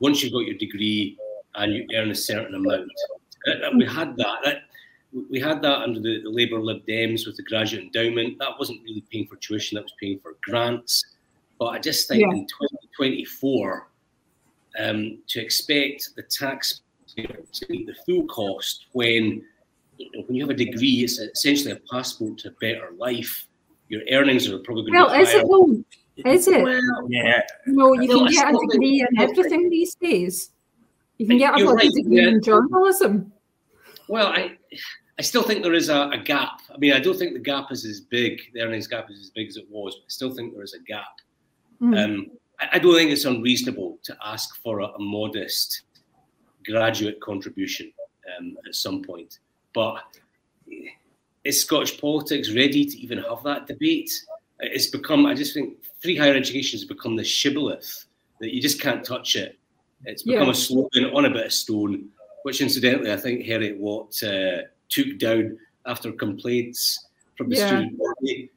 Once 0.00 0.22
you've 0.22 0.32
got 0.32 0.40
your 0.40 0.56
degree 0.56 1.16
and 1.54 1.72
you 1.72 1.86
earn 1.94 2.10
a 2.10 2.14
certain 2.14 2.54
amount, 2.54 2.90
we 3.76 3.86
had 3.86 4.16
that. 4.16 4.38
that 4.44 4.56
we 5.30 5.38
had 5.38 5.62
that 5.62 5.78
under 5.78 6.00
the, 6.00 6.22
the 6.22 6.30
Labour 6.30 6.60
Lib 6.60 6.84
Dems 6.86 7.24
with 7.24 7.36
the 7.36 7.44
graduate 7.44 7.84
endowment. 7.84 8.36
That 8.40 8.58
wasn't 8.58 8.82
really 8.82 9.04
paying 9.12 9.28
for 9.28 9.36
tuition, 9.36 9.76
that 9.76 9.84
was 9.84 9.94
paying 10.00 10.18
for 10.18 10.36
grants. 10.42 11.04
But 11.58 11.66
I 11.66 11.78
just 11.78 12.08
think 12.08 12.22
yeah. 12.22 12.30
in 12.30 12.46
2024, 12.46 13.88
um, 14.80 15.18
to 15.28 15.40
expect 15.40 16.16
the 16.16 16.22
taxpayer 16.22 16.83
to 17.16 17.66
meet 17.68 17.86
the 17.86 17.94
full 18.06 18.26
cost 18.26 18.86
when 18.92 19.42
you 19.98 20.10
know, 20.12 20.22
when 20.26 20.36
you 20.36 20.42
have 20.42 20.50
a 20.50 20.54
degree, 20.54 21.04
it's 21.04 21.18
essentially 21.18 21.72
a 21.72 21.80
passport 21.90 22.38
to 22.38 22.48
a 22.48 22.52
better 22.60 22.90
life. 22.96 23.46
Your 23.88 24.02
earnings 24.10 24.48
are 24.48 24.58
probably 24.58 24.90
going 24.90 24.94
well, 24.94 25.10
to 25.10 25.16
be 25.16 25.22
is 25.22 25.32
higher. 25.32 25.40
it 25.40 25.48
though? 25.48 25.84
Is 26.30 26.48
it? 26.48 26.62
Well, 26.62 27.06
yeah. 27.08 27.42
No, 27.66 27.92
you 27.94 28.08
Well, 28.08 28.26
can 28.26 28.32
get 28.32 28.54
a 28.54 28.58
degree 28.68 29.06
in 29.08 29.20
everything 29.20 29.68
these 29.68 29.94
days. 29.94 30.50
You 31.18 31.26
can 31.26 31.38
get 31.38 31.60
a 31.60 31.64
right, 31.64 31.90
degree 31.90 32.22
yeah. 32.22 32.28
in 32.28 32.42
journalism. 32.42 33.32
Well, 34.08 34.28
I, 34.28 34.56
I 35.18 35.22
still 35.22 35.42
think 35.42 35.62
there 35.62 35.74
is 35.74 35.88
a, 35.88 36.10
a 36.12 36.18
gap. 36.18 36.60
I 36.72 36.78
mean, 36.78 36.92
I 36.92 37.00
don't 37.00 37.18
think 37.18 37.34
the 37.34 37.40
gap 37.40 37.70
is 37.70 37.84
as 37.84 38.00
big, 38.00 38.40
the 38.52 38.60
earnings 38.62 38.86
gap 38.86 39.10
is 39.10 39.20
as 39.20 39.30
big 39.30 39.48
as 39.48 39.56
it 39.56 39.66
was, 39.70 39.94
but 39.96 40.02
I 40.02 40.08
still 40.08 40.34
think 40.34 40.54
there 40.54 40.62
is 40.62 40.74
a 40.74 40.82
gap. 40.82 41.20
Mm. 41.80 42.04
Um, 42.04 42.26
I, 42.60 42.68
I 42.74 42.78
don't 42.78 42.94
think 42.94 43.10
it's 43.10 43.24
unreasonable 43.24 43.98
to 44.04 44.16
ask 44.24 44.60
for 44.62 44.80
a, 44.80 44.86
a 44.86 44.98
modest 44.98 45.82
graduate 46.64 47.20
contribution 47.20 47.92
um, 48.38 48.56
at 48.66 48.74
some 48.74 49.02
point. 49.02 49.38
But 49.74 50.02
is 51.44 51.60
Scottish 51.60 52.00
politics 52.00 52.52
ready 52.52 52.84
to 52.86 52.98
even 52.98 53.18
have 53.18 53.42
that 53.44 53.66
debate? 53.66 54.10
It's 54.60 54.86
become, 54.86 55.26
I 55.26 55.34
just 55.34 55.52
think, 55.54 55.78
free 56.02 56.16
higher 56.16 56.34
education 56.34 56.78
has 56.78 56.86
become 56.86 57.16
the 57.16 57.24
shibboleth 57.24 58.06
that 58.40 58.54
you 58.54 58.62
just 58.62 58.80
can't 58.80 59.04
touch 59.04 59.36
it. 59.36 59.58
It's 60.04 60.22
become 60.22 60.46
Yeah. 60.46 60.52
a 60.52 60.54
slogan 60.54 61.04
on 61.06 61.24
a 61.24 61.30
bit 61.30 61.46
of 61.46 61.52
stone, 61.52 62.08
which 62.44 62.60
incidentally 62.60 63.12
I 63.12 63.16
think 63.16 63.44
Heriot-Watt 63.44 64.22
uh, 64.22 64.62
took 64.88 65.18
down 65.18 65.58
after 65.86 66.12
complaints 66.12 67.06
from 67.36 67.48
the 67.48 67.56
Yeah. 67.56 67.66
student 67.66 67.98
body. 67.98 68.50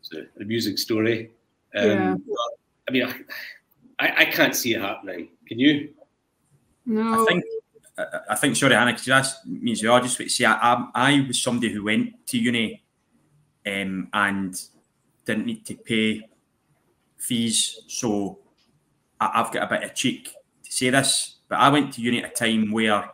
It's 0.00 0.12
an 0.12 0.28
amusing 0.40 0.76
story. 0.76 1.30
Um, 1.74 1.88
Yeah. 1.88 2.16
I 2.88 2.90
mean, 2.92 3.04
I, 3.04 3.14
I, 3.98 4.20
I 4.20 4.24
can't 4.26 4.54
see 4.54 4.74
it 4.74 4.80
happening. 4.80 5.28
Can 5.46 5.58
you? 5.58 5.94
No, 6.86 7.22
I 7.22 7.26
think 7.26 7.44
I, 8.30 8.34
think 8.36 8.56
sorry, 8.56 8.74
Hannah, 8.74 8.92
because 8.92 9.06
you 9.06 9.12
asked 9.12 9.46
me 9.46 9.72
as 9.72 9.82
well. 9.82 9.94
I 9.94 10.00
just 10.00 10.30
say 10.30 10.44
I, 10.44 10.54
I, 10.54 10.86
I 10.94 11.26
was 11.26 11.42
somebody 11.42 11.72
who 11.72 11.84
went 11.84 12.26
to 12.28 12.38
uni 12.38 12.82
um, 13.66 14.08
and 14.12 14.60
didn't 15.24 15.46
need 15.46 15.66
to 15.66 15.74
pay 15.74 16.28
fees, 17.18 17.82
so 17.88 18.38
I, 19.20 19.30
I've 19.34 19.52
got 19.52 19.64
a 19.64 19.66
bit 19.66 19.84
of 19.84 19.94
cheek 19.94 20.34
to 20.64 20.72
say 20.72 20.90
this. 20.90 21.36
But 21.48 21.58
I 21.60 21.68
went 21.68 21.92
to 21.94 22.00
uni 22.00 22.24
at 22.24 22.30
a 22.30 22.34
time 22.34 22.70
where 22.70 23.10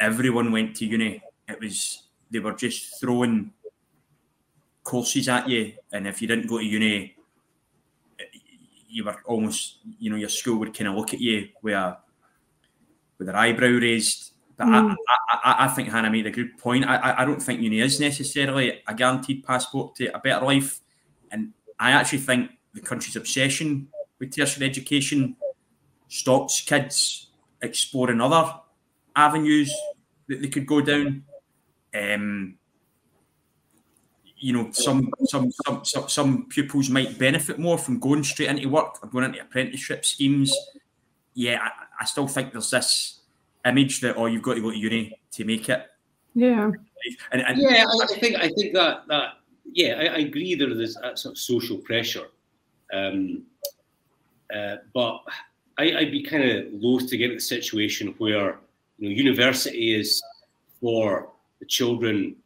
everyone 0.00 0.50
went 0.50 0.76
to 0.76 0.86
uni. 0.86 1.22
It 1.48 1.60
was 1.60 2.08
they 2.30 2.40
were 2.40 2.52
just 2.52 3.00
throwing 3.00 3.52
courses 4.82 5.28
at 5.28 5.48
you, 5.48 5.74
and 5.92 6.08
if 6.08 6.20
you 6.20 6.26
didn't 6.26 6.48
go 6.48 6.58
to 6.58 6.64
uni, 6.64 7.14
you 8.88 9.04
were 9.04 9.16
almost 9.24 9.78
you 10.00 10.10
know 10.10 10.16
your 10.16 10.28
school 10.28 10.58
would 10.58 10.76
kind 10.76 10.88
of 10.88 10.96
look 10.96 11.14
at 11.14 11.20
you 11.20 11.48
a 11.62 11.98
with 13.20 13.26
their 13.28 13.36
eyebrow 13.36 13.68
raised. 13.78 14.32
But 14.56 14.66
Mm. 14.66 14.96
I, 15.08 15.38
I, 15.44 15.64
I 15.64 15.68
think 15.68 15.88
Hannah 15.90 16.10
made 16.10 16.26
a 16.26 16.30
good 16.30 16.58
point. 16.58 16.84
I, 16.84 16.96
I- 16.96 17.22
I 17.22 17.24
don't 17.24 17.40
think 17.42 17.60
uni 17.60 17.80
is 17.80 18.00
necessarily 18.00 18.82
a 18.88 18.94
guaranteed 18.94 19.44
passport 19.44 19.94
to 19.96 20.14
a 20.14 20.18
better 20.18 20.44
life. 20.44 20.80
And 21.30 21.52
I 21.78 21.92
actually 21.92 22.18
think 22.18 22.50
the 22.74 22.80
country's 22.80 23.16
obsession 23.16 23.88
with 24.18 24.34
tertiary 24.34 24.66
education 24.68 25.36
stops 26.08 26.60
kids 26.60 27.28
exploring 27.62 28.20
other 28.20 28.52
avenues 29.16 29.72
that 30.28 30.42
they 30.42 30.48
could 30.48 30.66
go 30.66 30.80
down. 30.80 31.24
Um, 31.94 32.56
you 34.36 34.52
know, 34.52 34.70
some 34.72 35.10
some, 35.26 35.50
some 35.66 35.84
some 35.84 36.08
some 36.08 36.46
pupils 36.48 36.88
might 36.90 37.18
benefit 37.18 37.58
more 37.58 37.76
from 37.78 37.98
going 37.98 38.24
straight 38.24 38.48
into 38.48 38.68
work 38.68 39.02
or 39.02 39.08
going 39.08 39.24
into 39.24 39.40
apprenticeship 39.40 40.04
schemes. 40.04 40.54
Yeah, 41.34 41.68
I, 42.00 42.02
I 42.02 42.06
still 42.06 42.26
think 42.26 42.52
there's 42.52 42.70
this 42.70 43.20
image 43.66 44.00
that 44.00 44.16
oh, 44.16 44.26
you've 44.26 44.42
got 44.42 44.54
to 44.54 44.60
go 44.60 44.70
to 44.70 44.76
uni 44.76 45.20
to 45.32 45.44
make 45.44 45.68
it. 45.68 45.86
yeah, 46.34 46.70
And, 47.32 47.42
and 47.42 47.58
Yeah, 47.60 47.84
I, 47.86 48.04
I 48.14 48.18
think 48.18 48.36
I 48.36 48.48
think 48.48 48.74
that 48.74 49.06
that 49.08 49.34
yeah, 49.72 49.94
I, 49.98 50.04
I 50.16 50.18
agree. 50.18 50.54
There 50.54 50.70
is 50.70 50.96
that 51.02 51.18
sort 51.18 51.32
of 51.34 51.38
social 51.38 51.78
pressure, 51.78 52.28
um, 52.92 53.42
uh, 54.54 54.76
but 54.94 55.20
I, 55.78 55.96
I'd 55.98 56.10
be 56.10 56.22
kind 56.22 56.44
of 56.44 56.66
loath 56.72 57.08
to 57.08 57.16
get 57.16 57.30
in 57.30 57.36
the 57.36 57.40
situation 57.40 58.14
where 58.18 58.58
you 58.98 59.08
know 59.08 59.14
university 59.14 59.94
is 59.94 60.20
for 60.80 61.30
the 61.60 61.66
children 61.66 62.36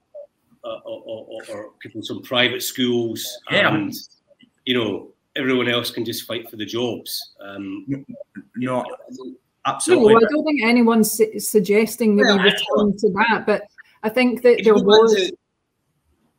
uh, 0.64 0.81
or, 0.85 1.03
or, 1.07 1.43
or 1.51 1.71
people 1.79 2.03
from 2.05 2.23
private 2.23 2.62
schools, 2.62 3.38
Yeah. 3.51 3.75
and 3.75 3.93
you 4.67 4.75
know 4.75 5.09
everyone 5.37 5.69
else 5.69 5.90
can 5.90 6.05
just 6.05 6.25
fight 6.27 6.49
for 6.51 6.57
the 6.57 6.67
jobs. 6.67 7.35
Um, 7.40 8.05
no, 8.57 8.81
I 8.81 8.85
think- 9.64 10.03
no, 10.03 10.09
absolutely. 10.11 10.14
I 10.16 10.31
don't 10.31 10.44
think 10.44 10.62
anyone's 10.62 11.11
su- 11.12 11.38
suggesting 11.38 12.16
that 12.16 12.24
Well, 12.24 12.38
we 12.38 12.44
return 12.44 12.96
to 12.98 13.11
that, 13.11 13.44
but 13.46 13.62
I 14.03 14.09
think 14.09 14.42
that 14.42 14.59
if 14.61 14.64
there 14.64 14.74
was. 14.74 15.14
to- 15.14 15.37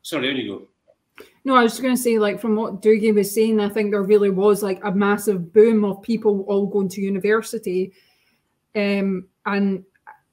sorry, 0.03 0.29
on 0.29 0.35
you 0.37 0.47
go. 0.59 0.67
No, 1.43 1.55
I 1.55 1.63
was 1.63 1.73
just 1.73 1.83
going 1.83 1.95
to 1.95 2.01
say, 2.01 2.17
like, 2.17 2.39
from 2.39 2.55
what 2.55 2.81
Doogie 2.81 3.13
was 3.13 3.31
saying, 3.33 3.59
I 3.59 3.69
think 3.69 3.91
there 3.91 4.01
really 4.01 4.31
was 4.31 4.63
like 4.63 4.83
a 4.83 4.91
massive 4.91 5.53
boom 5.53 5.85
of 5.85 6.01
people 6.01 6.43
all 6.47 6.65
going 6.65 6.89
to 6.89 7.01
university. 7.01 7.93
Um, 8.75 9.27
and 9.45 9.83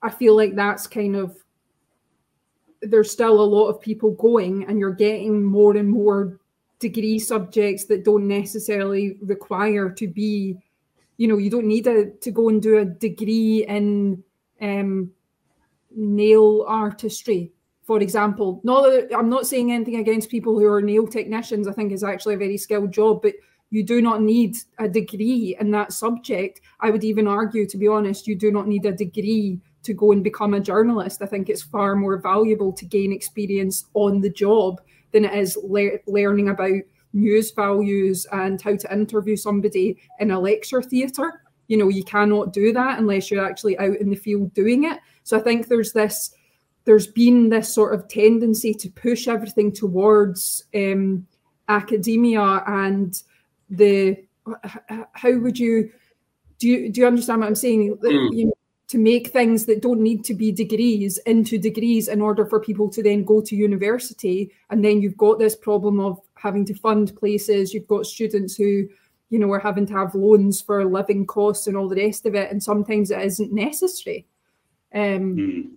I 0.02 0.08
feel 0.10 0.34
like 0.34 0.54
that's 0.54 0.86
kind 0.86 1.14
of, 1.16 1.36
there's 2.80 3.10
still 3.10 3.40
a 3.40 3.44
lot 3.44 3.68
of 3.68 3.80
people 3.80 4.12
going, 4.12 4.64
and 4.64 4.78
you're 4.78 4.94
getting 4.94 5.44
more 5.44 5.76
and 5.76 5.88
more 5.88 6.40
degree 6.78 7.18
subjects 7.18 7.84
that 7.84 8.04
don't 8.04 8.26
necessarily 8.26 9.18
require 9.20 9.90
to 9.90 10.08
be, 10.08 10.56
you 11.16 11.28
know, 11.28 11.38
you 11.38 11.50
don't 11.50 11.66
need 11.66 11.86
a, 11.86 12.10
to 12.10 12.30
go 12.30 12.48
and 12.48 12.60
do 12.60 12.78
a 12.78 12.84
degree 12.84 13.64
in 13.66 14.22
um, 14.60 15.10
nail 15.94 16.64
artistry 16.66 17.52
for 17.82 18.00
example. 18.00 18.60
Not 18.64 18.82
that 18.82 19.16
I'm 19.16 19.28
not 19.28 19.46
saying 19.46 19.72
anything 19.72 19.96
against 19.96 20.30
people 20.30 20.58
who 20.58 20.66
are 20.66 20.80
nail 20.80 21.06
technicians. 21.06 21.66
I 21.66 21.72
think 21.72 21.92
it's 21.92 22.04
actually 22.04 22.34
a 22.34 22.38
very 22.38 22.56
skilled 22.56 22.92
job, 22.92 23.22
but 23.22 23.34
you 23.70 23.82
do 23.82 24.00
not 24.00 24.22
need 24.22 24.56
a 24.78 24.88
degree 24.88 25.56
in 25.58 25.70
that 25.72 25.92
subject. 25.92 26.60
I 26.80 26.90
would 26.90 27.04
even 27.04 27.26
argue, 27.26 27.66
to 27.66 27.76
be 27.76 27.88
honest, 27.88 28.26
you 28.26 28.36
do 28.36 28.52
not 28.52 28.68
need 28.68 28.86
a 28.86 28.92
degree 28.92 29.60
to 29.82 29.94
go 29.94 30.12
and 30.12 30.22
become 30.22 30.54
a 30.54 30.60
journalist. 30.60 31.22
I 31.22 31.26
think 31.26 31.48
it's 31.48 31.62
far 31.62 31.96
more 31.96 32.18
valuable 32.18 32.72
to 32.72 32.84
gain 32.84 33.12
experience 33.12 33.86
on 33.94 34.20
the 34.20 34.30
job 34.30 34.80
than 35.10 35.24
it 35.24 35.34
is 35.34 35.58
le- 35.62 35.98
learning 36.06 36.50
about 36.50 36.82
news 37.12 37.50
values 37.50 38.26
and 38.32 38.60
how 38.60 38.76
to 38.76 38.92
interview 38.92 39.36
somebody 39.36 39.98
in 40.20 40.30
a 40.30 40.40
lecture 40.40 40.82
theatre. 40.82 41.42
you 41.68 41.76
know 41.76 41.88
you 41.88 42.04
cannot 42.04 42.52
do 42.52 42.72
that 42.72 42.98
unless 42.98 43.30
you're 43.30 43.44
actually 43.44 43.78
out 43.78 43.96
in 43.96 44.10
the 44.10 44.16
field 44.16 44.52
doing 44.54 44.84
it. 44.84 44.98
So 45.24 45.38
I 45.38 45.40
think 45.40 45.68
there's 45.68 45.92
this 45.92 46.34
there's 46.84 47.06
been 47.06 47.48
this 47.48 47.72
sort 47.72 47.94
of 47.94 48.08
tendency 48.08 48.74
to 48.74 48.90
push 48.90 49.28
everything 49.28 49.72
towards 49.72 50.64
um, 50.74 51.26
academia 51.68 52.64
and 52.66 53.22
the 53.70 54.16
how 55.12 55.36
would 55.38 55.58
you 55.58 55.90
do 56.58 56.68
you 56.68 56.92
do 56.92 57.00
you 57.00 57.06
understand 57.06 57.40
what 57.40 57.46
I'm 57.46 57.54
saying? 57.54 57.96
Mm. 57.96 58.36
You 58.36 58.46
know, 58.46 58.58
to 58.92 58.98
make 58.98 59.28
things 59.28 59.64
that 59.64 59.80
don't 59.80 60.02
need 60.02 60.22
to 60.22 60.34
be 60.34 60.52
degrees 60.52 61.16
into 61.24 61.56
degrees 61.56 62.08
in 62.08 62.20
order 62.20 62.44
for 62.44 62.60
people 62.60 62.90
to 62.90 63.02
then 63.02 63.24
go 63.24 63.40
to 63.40 63.56
university, 63.56 64.52
and 64.68 64.84
then 64.84 65.00
you've 65.00 65.16
got 65.16 65.38
this 65.38 65.56
problem 65.56 65.98
of 65.98 66.20
having 66.34 66.66
to 66.66 66.74
fund 66.74 67.16
places. 67.16 67.72
You've 67.72 67.88
got 67.88 68.04
students 68.04 68.54
who, 68.54 68.86
you 69.30 69.38
know, 69.38 69.50
are 69.50 69.58
having 69.58 69.86
to 69.86 69.94
have 69.94 70.14
loans 70.14 70.60
for 70.60 70.84
living 70.84 71.24
costs 71.24 71.66
and 71.66 71.74
all 71.74 71.88
the 71.88 71.96
rest 71.96 72.26
of 72.26 72.34
it, 72.34 72.50
and 72.50 72.62
sometimes 72.62 73.10
it 73.10 73.22
isn't 73.22 73.50
necessary. 73.50 74.26
Um, 74.94 75.36
mm. 75.36 75.70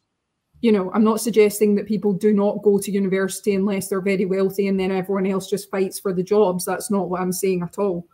You 0.60 0.74
know, 0.74 0.92
I'm 0.94 1.06
not 1.06 1.22
suggesting 1.22 1.76
that 1.76 1.88
people 1.88 2.12
do 2.12 2.34
not 2.34 2.64
go 2.64 2.80
to 2.80 2.92
university 2.92 3.56
unless 3.56 3.88
they're 3.88 4.02
very 4.02 4.26
wealthy 4.26 4.68
and 4.68 4.78
then 4.78 4.92
everyone 4.92 5.26
else 5.26 5.50
just 5.50 5.72
fights 5.72 6.00
for 6.00 6.12
the 6.12 6.24
jobs. 6.24 6.66
That's 6.66 6.92
not 6.92 7.08
what 7.10 7.22
I'm 7.22 7.32
saying 7.32 7.62
at 7.64 7.78
all. 7.78 8.06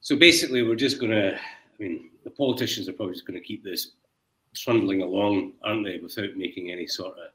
So 0.00 0.16
basically, 0.16 0.62
we're 0.62 0.74
just 0.74 1.00
going 1.00 1.12
to, 1.12 1.34
I 1.34 1.38
mean, 1.78 2.10
the 2.28 2.36
politicians 2.36 2.88
are 2.88 2.92
probably 2.92 3.14
just 3.14 3.26
going 3.26 3.40
to 3.40 3.44
keep 3.44 3.64
this 3.64 3.92
trundling 4.54 5.00
along, 5.02 5.52
aren't 5.64 5.84
they, 5.84 5.98
without 5.98 6.36
making 6.36 6.70
any 6.70 6.86
sort 6.86 7.12
of 7.12 7.30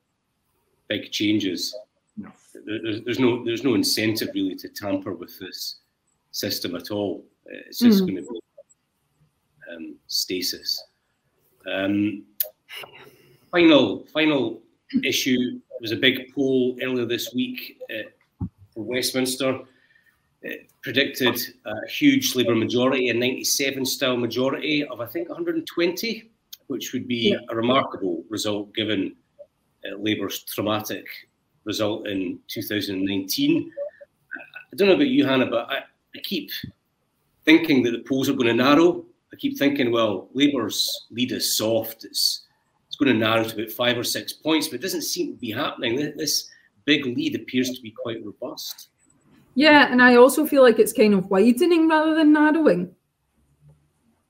big 0.88 1.12
changes. 1.12 1.76
No. 2.16 2.32
There's, 2.66 3.02
there's 3.02 3.20
no 3.20 3.44
there's 3.44 3.64
no 3.64 3.74
incentive 3.74 4.30
really 4.36 4.56
to 4.56 4.70
tamper 4.70 5.14
with 5.16 5.40
this 5.40 5.78
system 6.30 6.76
at 6.76 6.92
all. 6.92 7.26
It's 7.48 7.80
just 7.80 8.04
mm. 8.04 8.08
going 8.08 8.24
to 8.24 8.32
be 8.32 8.40
um, 9.72 9.96
stasis. 10.06 10.84
Um, 11.68 12.24
final 13.50 14.06
final 14.14 14.62
issue. 15.04 15.54
There 15.54 15.82
was 15.82 15.92
a 15.92 15.96
big 15.96 16.32
poll 16.36 16.78
earlier 16.84 17.06
this 17.06 17.34
week 17.34 17.82
uh, 17.90 18.46
for 18.76 18.84
Westminster 18.84 19.62
predicted 20.82 21.40
a 21.66 21.88
huge 21.88 22.36
Labour 22.36 22.56
majority, 22.56 23.10
a 23.10 23.14
97 23.14 23.86
style 23.86 24.18
majority 24.18 24.86
of, 24.86 25.00
I 25.00 25.06
think, 25.06 25.30
120, 25.30 26.32
which 26.68 26.94
would 26.94 27.08
be 27.08 27.32
yeah. 27.32 27.38
a 27.50 27.56
remarkable 27.56 28.24
result 28.30 28.74
given 28.74 29.16
uh, 29.86 29.96
Labour's 29.98 30.44
traumatic 30.44 31.06
result 31.64 32.08
in 32.08 32.40
2019. 32.50 33.72
I 34.72 34.76
don't 34.76 34.88
know 34.88 34.96
about 34.96 35.08
you, 35.08 35.26
Hannah, 35.26 35.50
but 35.50 35.70
I, 35.70 35.78
I 36.16 36.20
keep 36.24 36.50
thinking 37.46 37.84
that 37.84 37.92
the 37.92 38.00
polls 38.00 38.30
are 38.30 38.34
going 38.34 38.48
to 38.48 38.54
narrow. 38.54 39.06
I 39.32 39.36
keep 39.36 39.58
thinking, 39.58 39.92
well, 39.92 40.30
Labour's 40.34 41.08
lead 41.12 41.32
is 41.32 41.58
soft. 41.58 42.06
It's 42.06 42.42
it's 42.88 42.96
going 42.96 43.12
to 43.12 43.18
narrow 43.18 43.44
to 43.44 43.56
about 43.56 43.72
five 43.72 43.98
or 43.98 44.04
six 44.04 44.34
points, 44.34 44.68
but 44.68 44.76
it 44.76 44.84
doesn't 44.84 45.02
seem 45.02 45.34
to 45.34 45.40
be 45.40 45.50
happening. 45.50 45.96
This 46.16 46.52
big 46.86 47.08
lead 47.08 47.34
appears 47.34 47.72
to 47.72 47.82
be 47.82 47.90
quite 47.90 48.24
robust. 48.24 48.90
Yeah, 49.56 49.92
and 49.92 50.02
I 50.02 50.16
also 50.16 50.46
feel 50.46 50.64
like 50.64 50.80
it's 50.80 50.94
kind 50.94 51.14
of 51.14 51.30
widening 51.30 51.88
rather 51.88 52.16
than 52.16 52.34
narrowing. 52.34 52.96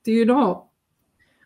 Do 0.04 0.12
you 0.12 0.24
not? 0.24 0.66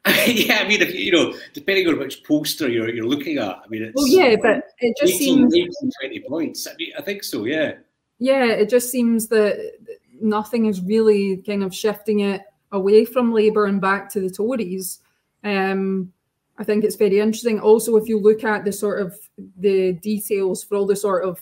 yeah, 0.27 0.61
I 0.61 0.69
mean, 0.69 0.81
if 0.83 0.95
you 0.95 1.13
know, 1.13 1.35
depending 1.53 1.87
on 1.89 1.99
which 1.99 2.25
poster 2.25 2.69
you're 2.69 2.89
you're 2.89 3.07
looking 3.07 3.39
at, 3.39 3.57
I 3.65 3.69
mean, 3.69 3.83
it's 3.83 3.95
well, 3.95 4.07
yeah, 4.07 4.37
but 4.41 4.65
it 4.79 4.97
just 4.99 5.15
18, 5.15 5.51
seems 5.51 5.55
18, 5.55 5.91
20 6.03 6.21
points. 6.29 6.67
I 6.67 6.75
mean, 6.79 6.93
I 6.99 7.03
think 7.03 7.25
so. 7.25 7.45
Yeah. 7.45 7.75
Yeah, 8.19 8.47
it 8.47 8.69
just 8.69 8.91
seems 8.91 9.29
that 9.29 9.73
nothing 10.21 10.67
is 10.67 10.81
really 10.81 11.37
kind 11.39 11.63
of 11.63 11.75
shifting 11.75 12.21
it 12.21 12.43
away 12.73 13.05
from 13.05 13.33
Labour 13.33 13.67
and 13.67 13.81
back 13.81 14.11
to 14.11 14.21
the 14.21 14.31
Tories. 14.31 15.01
Um, 15.45 16.13
I 16.59 16.65
think 16.65 16.85
it's 16.85 16.97
very 16.97 17.21
interesting. 17.21 17.61
Also, 17.61 17.97
if 17.97 18.09
you 18.09 18.19
look 18.19 18.43
at 18.43 18.65
the 18.65 18.73
sort 18.73 19.01
of 19.01 19.17
the 19.59 19.93
details 19.93 20.65
for 20.65 20.77
all 20.77 20.87
the 20.87 20.97
sort 20.97 21.25
of 21.25 21.41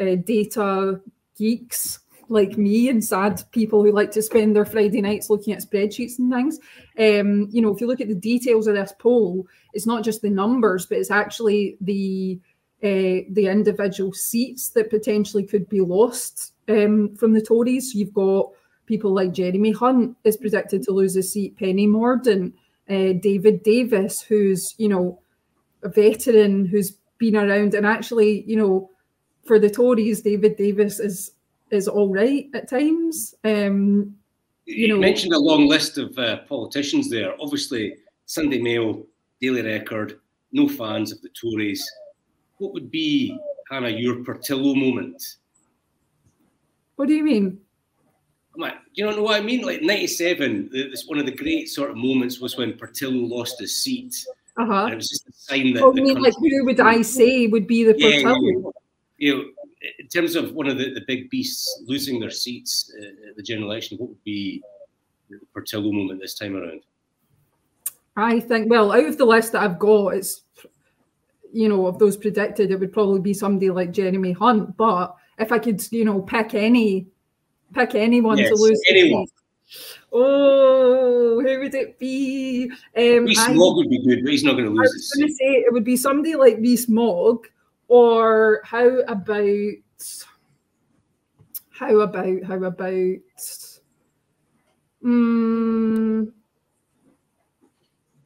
uh, 0.00 0.16
data 0.24 1.00
geeks 1.36 2.00
like 2.28 2.58
me 2.58 2.88
and 2.88 3.04
sad 3.04 3.42
people 3.52 3.82
who 3.82 3.92
like 3.92 4.10
to 4.12 4.22
spend 4.22 4.54
their 4.54 4.64
Friday 4.64 5.00
nights 5.00 5.30
looking 5.30 5.52
at 5.52 5.62
spreadsheets 5.62 6.18
and 6.18 6.32
things. 6.32 6.58
Um, 6.98 7.48
you 7.50 7.62
know, 7.62 7.72
if 7.72 7.80
you 7.80 7.86
look 7.86 8.00
at 8.00 8.08
the 8.08 8.14
details 8.14 8.66
of 8.66 8.74
this 8.74 8.92
poll, 8.98 9.46
it's 9.72 9.86
not 9.86 10.04
just 10.04 10.22
the 10.22 10.30
numbers, 10.30 10.86
but 10.86 10.98
it's 10.98 11.10
actually 11.10 11.76
the 11.80 12.40
uh, 12.82 13.24
the 13.30 13.46
individual 13.48 14.12
seats 14.12 14.70
that 14.70 14.90
potentially 14.90 15.44
could 15.44 15.68
be 15.68 15.80
lost 15.80 16.52
um, 16.68 17.14
from 17.16 17.32
the 17.32 17.40
Tories. 17.40 17.94
You've 17.94 18.12
got 18.12 18.50
people 18.86 19.14
like 19.14 19.32
Jeremy 19.32 19.72
Hunt 19.72 20.16
is 20.24 20.36
predicted 20.36 20.82
to 20.82 20.92
lose 20.92 21.16
a 21.16 21.22
seat, 21.22 21.56
Penny 21.56 21.86
Mordaunt, 21.86 22.52
uh, 22.88 23.18
David 23.20 23.62
Davis, 23.62 24.20
who's 24.20 24.74
you 24.78 24.88
know 24.88 25.20
a 25.82 25.88
veteran 25.88 26.66
who's 26.66 26.92
been 27.18 27.36
around 27.36 27.74
and 27.74 27.86
actually 27.86 28.44
you 28.46 28.56
know 28.56 28.90
for 29.46 29.58
the 29.58 29.70
Tories, 29.70 30.22
David 30.22 30.56
Davis 30.56 31.00
is 31.00 31.32
is 31.70 31.88
all 31.88 32.12
right 32.12 32.48
at 32.54 32.68
times. 32.68 33.34
Um, 33.44 34.14
you, 34.64 34.88
know, 34.88 34.98
mentioned 34.98 35.32
a 35.32 35.38
long 35.38 35.66
list 35.66 35.98
of 35.98 36.16
uh, 36.18 36.38
politicians 36.48 37.10
there. 37.10 37.34
Obviously, 37.40 37.96
Sunday 38.26 38.60
Mail, 38.60 39.04
Daily 39.40 39.62
Record, 39.62 40.20
no 40.52 40.68
fans 40.68 41.12
of 41.12 41.20
the 41.22 41.28
Tories. 41.30 41.88
What 42.58 42.72
would 42.72 42.90
be, 42.90 43.38
Hannah, 43.70 43.90
your 43.90 44.24
Portillo 44.24 44.74
moment? 44.74 45.36
What 46.96 47.08
do 47.08 47.14
you 47.14 47.24
mean? 47.24 47.60
you 48.94 49.04
don't 49.04 49.16
know 49.16 49.22
what 49.22 49.38
I 49.38 49.44
mean? 49.44 49.62
Like 49.62 49.82
97, 49.82 50.70
this 50.72 51.06
one 51.06 51.18
of 51.18 51.26
the 51.26 51.32
great 51.32 51.68
sort 51.68 51.90
of 51.90 51.96
moments 51.96 52.40
was 52.40 52.56
when 52.56 52.72
Portillo 52.72 53.26
lost 53.26 53.60
his 53.60 53.76
seat. 53.76 54.24
Uh-huh. 54.58 54.88
it 54.90 54.96
was 54.96 55.10
just 55.10 55.28
a 55.28 55.32
sign 55.32 55.74
that. 55.74 55.82
Oh, 55.82 55.94
you 55.94 56.02
mean 56.02 56.18
like 56.22 56.32
who 56.38 56.64
would 56.64 56.80
I 56.80 57.02
say 57.02 57.46
would 57.46 57.66
be 57.66 57.84
the 57.84 57.92
Portillo? 57.92 58.72
You 59.18 59.34
know, 59.34 59.44
in 59.98 60.08
terms 60.08 60.36
of 60.36 60.52
one 60.52 60.66
of 60.66 60.76
the, 60.76 60.92
the 60.92 61.02
big 61.06 61.30
beasts 61.30 61.82
losing 61.86 62.20
their 62.20 62.30
seats 62.30 62.92
uh, 63.00 63.30
at 63.30 63.36
the 63.36 63.42
general 63.42 63.70
election, 63.70 63.96
what 63.98 64.10
would 64.10 64.24
be 64.24 64.62
the 65.30 65.38
Portillo 65.52 65.90
moment 65.90 66.20
this 66.20 66.34
time 66.34 66.54
around? 66.54 66.82
I 68.16 68.40
think, 68.40 68.70
well, 68.70 68.92
out 68.92 69.06
of 69.06 69.18
the 69.18 69.24
list 69.24 69.52
that 69.52 69.62
I've 69.62 69.78
got, 69.78 70.08
it's, 70.08 70.42
you 71.52 71.68
know, 71.68 71.86
of 71.86 71.98
those 71.98 72.16
predicted, 72.16 72.70
it 72.70 72.80
would 72.80 72.92
probably 72.92 73.20
be 73.20 73.34
somebody 73.34 73.70
like 73.70 73.90
Jeremy 73.90 74.32
Hunt. 74.32 74.76
But 74.76 75.16
if 75.38 75.52
I 75.52 75.58
could, 75.58 75.86
you 75.92 76.04
know, 76.04 76.20
pick 76.20 76.54
any, 76.54 77.06
pick 77.72 77.94
anyone 77.94 78.38
yes, 78.38 78.50
to 78.50 78.54
lose, 78.54 78.82
anyone. 78.88 79.26
Oh, 80.12 81.40
who 81.42 81.60
would 81.60 81.74
it 81.74 81.98
be? 81.98 82.70
Um, 82.96 83.24
Rees-Mogg 83.24 83.76
would 83.76 83.90
be 83.90 84.04
good, 84.06 84.22
but 84.22 84.30
he's 84.30 84.44
not 84.44 84.52
going 84.52 84.64
to 84.64 84.70
lose. 84.70 84.78
I 84.78 84.94
was 84.94 85.12
going 85.16 85.28
to 85.28 85.34
say 85.34 85.44
it 85.44 85.72
would 85.72 85.84
be 85.84 85.96
somebody 85.96 86.36
like 86.36 86.56
Rees-Mogg 86.58 87.48
or 87.88 88.60
how 88.64 89.00
about 89.00 89.46
how 91.70 92.00
about 92.00 92.42
how 92.44 92.62
about 92.62 93.20
um, 95.04 96.32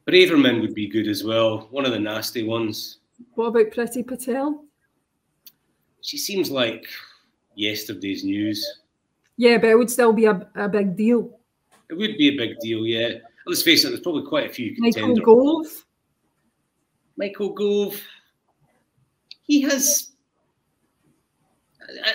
Braverman 0.07 0.61
would 0.61 0.73
be 0.73 0.87
good 0.87 1.07
as 1.07 1.23
well. 1.23 1.67
One 1.69 1.85
of 1.85 1.91
the 1.91 1.99
nasty 1.99 2.43
ones. 2.43 2.99
What 3.35 3.47
about 3.47 3.71
Priti 3.71 4.05
Patel? 4.05 4.65
She 6.01 6.17
seems 6.17 6.49
like 6.49 6.87
yesterday's 7.55 8.23
news. 8.23 8.65
Yeah, 9.37 9.57
but 9.57 9.69
it 9.69 9.77
would 9.77 9.91
still 9.91 10.13
be 10.13 10.25
a, 10.25 10.49
a 10.55 10.67
big 10.67 10.95
deal. 10.95 11.39
It 11.89 11.93
would 11.93 12.17
be 12.17 12.29
a 12.29 12.37
big 12.37 12.57
deal, 12.59 12.85
yeah. 12.85 13.19
Let's 13.45 13.61
face 13.61 13.85
it, 13.85 13.89
there's 13.89 14.01
probably 14.01 14.27
quite 14.27 14.49
a 14.49 14.53
few 14.53 14.75
contenders. 14.75 15.17
Michael 15.19 15.61
Gove. 15.61 15.85
Michael 17.17 17.53
Gove 17.53 18.01
he 19.51 19.61
has. 19.63 20.11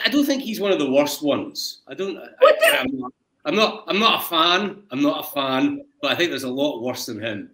I, 0.04 0.08
don't 0.08 0.24
think 0.24 0.42
he's 0.42 0.58
one 0.58 0.72
of 0.72 0.78
the 0.78 0.90
worst 0.90 1.22
ones. 1.22 1.82
I 1.86 1.92
don't. 1.92 2.16
I, 2.16 2.78
am 2.80 2.98
not, 2.98 3.12
I'm 3.44 3.54
not. 3.54 3.84
I'm 3.88 3.98
not 3.98 4.22
a 4.22 4.24
fan. 4.24 4.82
I'm 4.90 5.02
not 5.02 5.26
a 5.26 5.28
fan. 5.30 5.84
But 6.00 6.12
I 6.12 6.14
think 6.14 6.30
there's 6.30 6.44
a 6.44 6.48
lot 6.48 6.82
worse 6.82 7.04
than 7.04 7.20
him. 7.20 7.50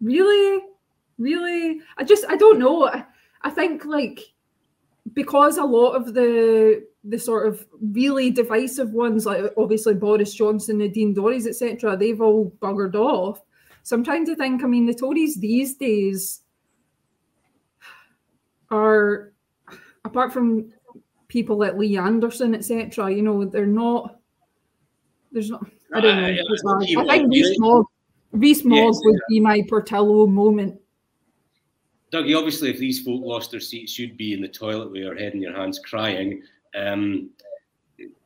Really, 0.00 0.62
really. 1.18 1.80
I 1.96 2.04
just. 2.04 2.26
I 2.28 2.36
don't 2.36 2.60
know. 2.60 2.86
I, 2.86 3.04
I 3.42 3.50
think 3.50 3.84
like 3.84 4.20
because 5.14 5.58
a 5.58 5.64
lot 5.64 5.94
of 5.94 6.14
the 6.14 6.86
the 7.02 7.18
sort 7.18 7.48
of 7.48 7.66
really 7.80 8.30
divisive 8.30 8.92
ones, 8.92 9.26
like 9.26 9.52
obviously 9.56 9.94
Boris 9.94 10.32
Johnson, 10.32 10.78
Nadine 10.78 11.12
Dorries, 11.12 11.48
etc., 11.48 11.96
they've 11.96 12.20
all 12.20 12.52
buggered 12.60 12.94
off. 12.94 13.42
So 13.82 13.96
I'm 13.96 14.04
trying 14.04 14.26
to 14.26 14.36
think. 14.36 14.62
I 14.62 14.68
mean, 14.68 14.86
the 14.86 14.94
Tories 14.94 15.40
these 15.40 15.74
days 15.74 16.42
are 18.70 19.32
apart 20.04 20.32
from 20.32 20.72
people 21.28 21.58
like 21.58 21.74
Lee 21.74 21.96
Anderson, 21.96 22.54
etc. 22.54 23.10
You 23.12 23.22
know, 23.22 23.44
they're 23.44 23.66
not. 23.66 24.20
There's 25.32 25.50
not. 25.50 25.66
I 25.94 26.00
don't 26.00 26.16
know. 26.16 26.26
I, 26.26 27.00
I, 27.00 27.14
I 27.14 27.18
think 27.18 27.32
Rees-Mogg, 27.32 27.86
Reese 28.32 28.64
Mogg 28.64 28.94
yes, 28.94 29.00
would 29.04 29.20
be 29.28 29.40
my 29.40 29.62
Portillo 29.68 30.26
moment. 30.26 30.80
Dougie, 32.12 32.36
obviously, 32.36 32.70
if 32.70 32.78
these 32.78 33.02
folk 33.02 33.22
lost 33.22 33.50
their 33.50 33.60
seats, 33.60 33.98
you'd 33.98 34.16
be 34.16 34.32
in 34.32 34.40
the 34.40 34.48
toilet 34.48 34.90
with 34.90 35.02
your 35.02 35.16
head 35.16 35.34
in 35.34 35.42
your 35.42 35.54
hands 35.54 35.78
crying. 35.78 36.42
Um, 36.74 37.30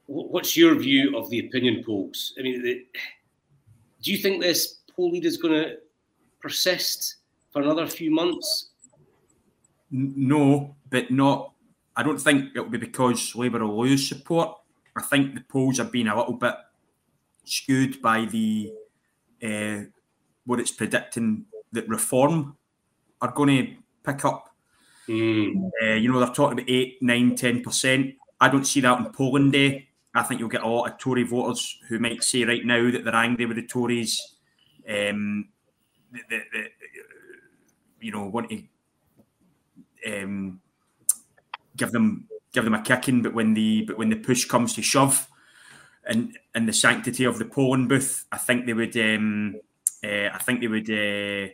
what's 0.06 0.56
your 0.56 0.74
view 0.76 1.16
of 1.16 1.28
the 1.30 1.40
opinion 1.40 1.82
polls? 1.84 2.34
I 2.38 2.42
mean, 2.42 2.62
the, 2.62 2.86
do 4.02 4.12
you 4.12 4.18
think 4.18 4.40
this 4.40 4.80
poll 4.94 5.10
lead 5.10 5.24
is 5.24 5.36
going 5.36 5.54
to 5.54 5.76
persist 6.40 7.16
for 7.50 7.62
another 7.62 7.86
few 7.86 8.10
months? 8.10 8.70
No, 9.92 10.74
but 10.90 11.10
not. 11.10 11.52
I 11.94 12.02
don't 12.02 12.18
think 12.18 12.50
it'll 12.54 12.70
be 12.70 12.78
because 12.78 13.36
Labour 13.36 13.64
will 13.66 13.82
lose 13.82 14.08
support. 14.08 14.58
I 14.96 15.02
think 15.02 15.34
the 15.34 15.42
polls 15.42 15.78
have 15.78 15.92
been 15.92 16.08
a 16.08 16.16
little 16.16 16.34
bit 16.34 16.54
skewed 17.44 18.00
by 18.00 18.24
the 18.24 18.72
uh, 19.42 19.80
what 20.46 20.60
it's 20.60 20.70
predicting 20.70 21.44
that 21.72 21.88
reform 21.88 22.56
are 23.20 23.32
going 23.32 23.48
to 23.66 23.74
pick 24.02 24.24
up. 24.24 24.54
Mm. 25.08 25.70
Uh, 25.82 25.94
you 25.94 26.10
know, 26.10 26.18
they're 26.18 26.28
talking 26.28 26.58
about 26.58 26.70
8, 26.70 27.02
9, 27.02 27.36
10%. 27.36 28.16
I 28.40 28.48
don't 28.48 28.66
see 28.66 28.80
that 28.80 28.98
in 28.98 29.12
polling 29.12 29.50
day. 29.50 29.88
I 30.14 30.22
think 30.22 30.40
you'll 30.40 30.48
get 30.48 30.62
a 30.62 30.68
lot 30.68 30.90
of 30.90 30.98
Tory 30.98 31.22
voters 31.22 31.78
who 31.88 31.98
might 31.98 32.22
say 32.22 32.44
right 32.44 32.64
now 32.64 32.90
that 32.90 33.04
they're 33.04 33.14
angry 33.14 33.46
with 33.46 33.56
the 33.56 33.66
Tories, 33.66 34.36
um, 34.88 35.48
that, 36.12 36.22
that, 36.28 36.42
that, 36.52 36.68
you 38.00 38.12
know, 38.12 38.26
want 38.26 38.50
to 38.50 38.62
um, 40.06 40.60
give 41.76 41.92
them 41.92 42.28
give 42.52 42.64
them 42.64 42.74
a 42.74 42.82
kicking, 42.82 43.22
but 43.22 43.34
when 43.34 43.54
the 43.54 43.82
but 43.82 43.98
when 43.98 44.10
the 44.10 44.16
push 44.16 44.44
comes 44.44 44.74
to 44.74 44.82
shove, 44.82 45.28
and 46.04 46.36
and 46.54 46.68
the 46.68 46.72
sanctity 46.72 47.24
of 47.24 47.38
the 47.38 47.44
polling 47.44 47.88
booth, 47.88 48.24
I 48.30 48.38
think 48.38 48.66
they 48.66 48.74
would 48.74 48.96
um, 48.96 49.56
uh, 50.04 50.28
I 50.32 50.38
think 50.38 50.60
they 50.60 50.68
would 50.68 50.90
uh, 50.90 51.52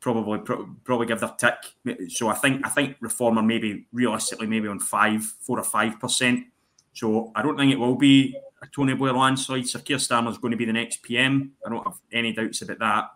probably 0.00 0.38
pro- 0.40 0.68
probably 0.84 1.06
give 1.06 1.20
their 1.20 1.34
tick. 1.38 2.10
So 2.10 2.28
I 2.28 2.34
think 2.34 2.66
I 2.66 2.70
think 2.70 2.96
Reformer 3.00 3.42
maybe 3.42 3.86
realistically 3.92 4.46
maybe 4.46 4.68
on 4.68 4.80
five, 4.80 5.22
four 5.22 5.58
or 5.58 5.64
five 5.64 6.00
percent. 6.00 6.46
So 6.92 7.30
I 7.34 7.42
don't 7.42 7.56
think 7.56 7.72
it 7.72 7.78
will 7.78 7.94
be 7.94 8.36
a 8.62 8.66
Tony 8.66 8.94
Blair 8.94 9.12
landslide. 9.12 9.68
Sir 9.68 9.78
Keir 9.78 9.98
Starmer 9.98 10.30
is 10.30 10.38
going 10.38 10.50
to 10.50 10.56
be 10.56 10.64
the 10.64 10.72
next 10.72 11.02
PM. 11.02 11.52
I 11.64 11.70
don't 11.70 11.84
have 11.84 11.98
any 12.12 12.32
doubts 12.32 12.62
about 12.62 13.10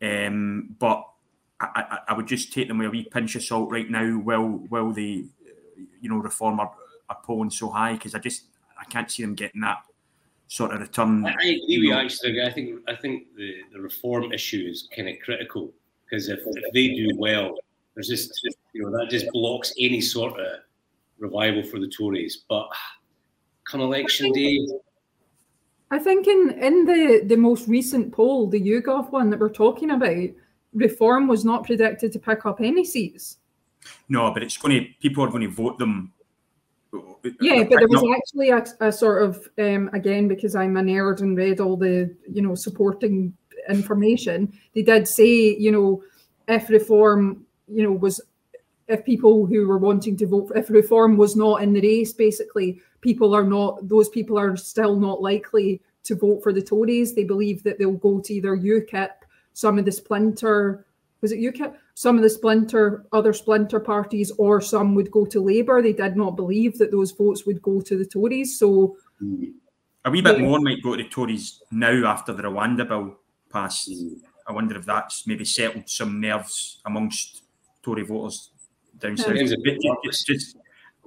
that. 0.00 0.26
Um, 0.26 0.76
but 0.78 1.04
I, 1.60 1.66
I, 1.74 1.98
I, 2.08 2.12
would 2.14 2.28
just 2.28 2.52
take 2.52 2.68
them 2.68 2.78
with 2.78 2.86
a 2.86 2.90
wee 2.90 3.08
pinch 3.10 3.34
of 3.34 3.42
salt 3.42 3.70
right 3.70 3.90
now. 3.90 4.06
While 4.12 4.64
while 4.68 4.92
the 4.92 5.26
uh, 5.44 5.82
you 6.00 6.08
know 6.08 6.16
Reformer 6.16 6.64
are, 6.64 6.74
are 7.08 7.18
polling 7.24 7.50
so 7.50 7.68
high 7.68 7.94
because 7.94 8.14
I 8.14 8.18
just 8.18 8.44
I 8.78 8.84
can't 8.84 9.10
see 9.10 9.22
them 9.22 9.34
getting 9.34 9.60
that 9.62 9.78
sort 10.46 10.72
of 10.72 10.80
return. 10.80 11.26
I, 11.26 11.30
I 11.30 11.32
agree 11.32 11.78
with 11.78 11.88
you. 11.88 11.94
Actually, 11.94 12.42
I 12.42 12.50
think 12.50 12.80
I 12.88 12.94
think 12.94 13.34
the, 13.36 13.62
the 13.72 13.80
reform 13.80 14.32
issue 14.32 14.66
is 14.68 14.88
kind 14.94 15.08
of 15.08 15.16
critical 15.24 15.72
because 16.04 16.28
if, 16.28 16.40
if 16.44 16.72
they 16.72 16.88
do 16.88 17.10
well, 17.16 17.56
there's 17.94 18.08
just 18.08 18.40
you 18.72 18.82
know 18.82 18.90
that 18.96 19.10
just 19.10 19.26
blocks 19.32 19.72
any 19.78 20.00
sort 20.00 20.38
of 20.38 20.46
revival 21.18 21.62
for 21.62 21.78
the 21.80 21.88
Tories. 21.88 22.44
But 22.48 22.68
come 23.68 23.80
election 23.80 24.32
day. 24.32 24.66
I 25.90 25.98
think 25.98 26.26
in, 26.26 26.50
in 26.60 26.84
the, 26.84 27.22
the 27.24 27.36
most 27.36 27.66
recent 27.66 28.12
poll, 28.12 28.46
the 28.46 28.60
YouGov 28.60 29.10
one 29.10 29.30
that 29.30 29.40
we're 29.40 29.48
talking 29.48 29.90
about, 29.90 30.28
reform 30.78 31.28
was 31.28 31.44
not 31.44 31.64
predicted 31.64 32.12
to 32.12 32.18
pick 32.18 32.46
up 32.46 32.60
any 32.60 32.84
seats. 32.84 33.38
No, 34.08 34.32
but 34.32 34.42
it's 34.42 34.56
going 34.56 34.78
to 34.78 34.86
people 35.00 35.24
are 35.24 35.28
going 35.28 35.42
to 35.42 35.50
vote 35.50 35.78
them. 35.78 36.12
Yeah, 37.40 37.64
but 37.64 37.78
there 37.78 37.88
was 37.88 38.16
actually 38.16 38.50
a, 38.50 38.64
a 38.80 38.90
sort 38.90 39.22
of 39.22 39.48
um, 39.58 39.90
again 39.92 40.26
because 40.26 40.54
I'm 40.54 40.76
a 40.76 40.80
nerd 40.80 41.20
and 41.20 41.36
read 41.36 41.60
all 41.60 41.76
the 41.76 42.14
you 42.30 42.42
know 42.42 42.54
supporting 42.54 43.34
information. 43.68 44.52
They 44.74 44.82
did 44.82 45.06
say 45.06 45.56
you 45.56 45.70
know 45.70 46.02
if 46.46 46.70
reform 46.70 47.44
you 47.66 47.82
know 47.82 47.92
was 47.92 48.20
if 48.88 49.04
people 49.04 49.44
who 49.44 49.66
were 49.66 49.78
wanting 49.78 50.16
to 50.16 50.26
vote 50.26 50.52
if 50.54 50.70
reform 50.70 51.16
was 51.16 51.36
not 51.36 51.62
in 51.62 51.72
the 51.72 51.82
race, 51.82 52.12
basically 52.12 52.80
people 53.00 53.34
are 53.34 53.44
not 53.44 53.86
those 53.86 54.08
people 54.08 54.38
are 54.38 54.56
still 54.56 54.96
not 54.96 55.20
likely 55.20 55.80
to 56.04 56.14
vote 56.14 56.42
for 56.42 56.52
the 56.52 56.62
Tories. 56.62 57.14
They 57.14 57.24
believe 57.24 57.62
that 57.64 57.78
they'll 57.78 57.92
go 57.92 58.20
to 58.20 58.34
either 58.34 58.56
UKIP, 58.56 59.10
some 59.58 59.76
of 59.76 59.84
the 59.84 59.90
splinter 59.90 60.86
was 61.20 61.32
it 61.32 61.40
UKIP, 61.40 61.74
some 61.94 62.14
of 62.14 62.22
the 62.22 62.30
splinter 62.30 63.04
other 63.10 63.32
splinter 63.32 63.80
parties, 63.80 64.30
or 64.38 64.60
some 64.60 64.94
would 64.94 65.10
go 65.10 65.26
to 65.26 65.40
Labour. 65.40 65.82
They 65.82 65.92
did 65.92 66.16
not 66.16 66.36
believe 66.36 66.78
that 66.78 66.92
those 66.92 67.10
votes 67.10 67.44
would 67.44 67.60
go 67.60 67.80
to 67.80 67.98
the 67.98 68.06
Tories. 68.06 68.56
So 68.56 68.96
mm. 69.20 69.50
a 70.04 70.10
wee 70.12 70.22
bit 70.22 70.38
yeah. 70.38 70.44
more 70.44 70.60
might 70.60 70.80
go 70.80 70.94
to 70.94 71.02
the 71.02 71.08
Tories 71.08 71.60
now 71.72 72.06
after 72.06 72.32
the 72.32 72.44
Rwanda 72.44 72.86
bill 72.86 73.16
passed. 73.50 73.90
Mm. 73.90 74.20
I 74.46 74.52
wonder 74.52 74.76
if 74.76 74.86
that's 74.86 75.26
maybe 75.26 75.44
settled 75.44 75.90
some 75.90 76.20
nerves 76.20 76.80
amongst 76.86 77.42
Tory 77.82 78.04
voters 78.04 78.52
down 78.96 79.16
south. 79.16 79.34
Just, 80.04 80.24
just, 80.24 80.56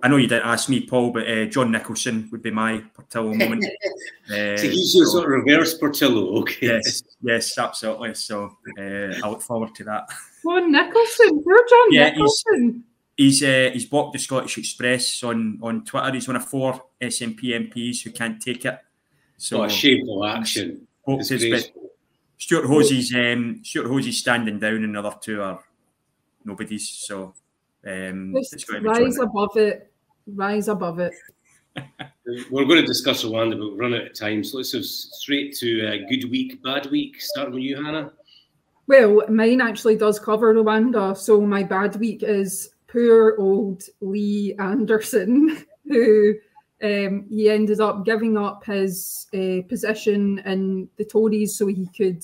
I 0.03 0.07
know 0.07 0.17
you 0.17 0.27
didn't 0.27 0.47
ask 0.47 0.67
me, 0.67 0.85
Paul, 0.85 1.11
but 1.11 1.29
uh, 1.29 1.45
John 1.45 1.71
Nicolson 1.71 2.31
would 2.31 2.41
be 2.41 2.51
my 2.51 2.83
Portillo 2.93 3.33
moment. 3.33 3.65
uh, 4.31 4.57
so 4.57 4.69
he's 4.69 4.95
your 4.95 5.05
sort 5.05 5.25
of 5.25 5.29
reverse 5.29 5.77
Portillo, 5.77 6.39
okay? 6.41 6.67
Yes, 6.67 7.03
yes, 7.21 7.57
absolutely. 7.57 8.15
So 8.15 8.57
uh, 8.79 8.81
I 9.23 9.29
look 9.29 9.41
forward 9.41 9.75
to 9.75 9.83
that. 9.85 10.09
John 10.43 10.73
Nicolson, 10.73 11.43
poor 11.43 11.65
John 11.69 11.87
yeah, 11.91 12.13
Nicolson. 12.13 12.81
He's 13.15 13.41
he's, 13.41 13.43
uh, 13.43 13.69
he's 13.73 13.85
blocked 13.85 14.13
the 14.13 14.19
Scottish 14.19 14.57
Express 14.57 15.23
on 15.23 15.59
on 15.61 15.85
Twitter. 15.85 16.11
He's 16.13 16.27
one 16.27 16.37
of 16.37 16.45
four 16.45 16.81
SNP 16.99 17.71
MPs 17.71 18.01
who 18.01 18.11
can't 18.11 18.41
take 18.41 18.65
it. 18.65 18.79
So 19.37 19.59
what 19.59 19.69
a 19.69 19.73
shameful 19.73 20.25
action. 20.25 20.87
Stewart 22.37 22.65
Hosie's 22.65 23.13
um, 23.13 23.61
Stewart 23.63 23.87
Hosie's 23.87 24.17
standing 24.17 24.57
down, 24.57 24.83
and 24.83 24.95
the 24.95 24.99
other 24.99 25.15
two 25.21 25.43
are 25.43 25.63
nobody's. 26.43 26.89
So 26.89 27.35
um, 27.85 28.33
Just 28.35 28.69
rise 28.71 29.17
above 29.19 29.55
it. 29.57 29.90
Rise 30.27 30.67
above 30.67 30.99
it. 30.99 31.13
We're 32.51 32.65
going 32.65 32.81
to 32.81 32.85
discuss 32.85 33.23
Rwanda, 33.23 33.57
but 33.57 33.71
we've 33.71 33.79
run 33.79 33.93
out 33.93 34.07
of 34.07 34.13
time. 34.13 34.43
So 34.43 34.57
let's 34.57 34.73
go 34.73 34.81
straight 34.81 35.55
to 35.57 35.87
uh, 35.87 36.09
good 36.09 36.29
week, 36.29 36.61
bad 36.63 36.87
week. 36.91 37.19
Starting 37.19 37.53
with 37.53 37.63
you, 37.63 37.83
Hannah. 37.83 38.11
Well, 38.87 39.23
mine 39.29 39.61
actually 39.61 39.95
does 39.97 40.19
cover 40.19 40.53
Rwanda. 40.53 41.15
So 41.15 41.41
my 41.41 41.63
bad 41.63 41.95
week 41.97 42.23
is 42.23 42.71
poor 42.87 43.35
old 43.37 43.83
Lee 44.01 44.55
Anderson, 44.59 45.65
who 45.87 46.35
um, 46.83 47.25
he 47.29 47.49
ended 47.49 47.79
up 47.79 48.05
giving 48.05 48.37
up 48.37 48.65
his 48.65 49.27
uh, 49.33 49.61
position 49.67 50.39
in 50.45 50.89
the 50.97 51.05
Tories 51.05 51.55
so 51.55 51.67
he 51.67 51.87
could 51.95 52.23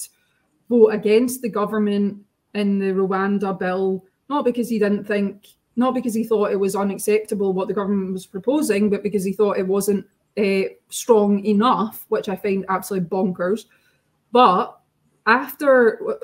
vote 0.69 0.89
against 0.89 1.41
the 1.41 1.49
government 1.49 2.17
in 2.53 2.79
the 2.79 2.87
Rwanda 2.87 3.57
bill 3.57 4.03
not 4.29 4.45
because 4.45 4.69
he 4.69 4.79
didn't 4.79 5.05
think, 5.05 5.47
not 5.77 5.93
because 5.93 6.13
he 6.13 6.23
thought 6.23 6.51
it 6.51 6.59
was 6.59 6.75
unacceptable 6.75 7.53
what 7.53 7.67
the 7.67 7.73
government 7.73 8.11
was 8.11 8.25
proposing, 8.25 8.89
but 8.89 9.03
because 9.03 9.23
he 9.23 9.31
thought 9.31 9.59
it 9.59 9.67
wasn't 9.67 10.05
uh, 10.37 10.63
strong 10.89 11.45
enough, 11.45 12.05
which 12.09 12.27
I 12.27 12.35
find 12.35 12.65
absolutely 12.67 13.09
bonkers. 13.09 13.65
But 14.31 14.77
after 15.27 16.19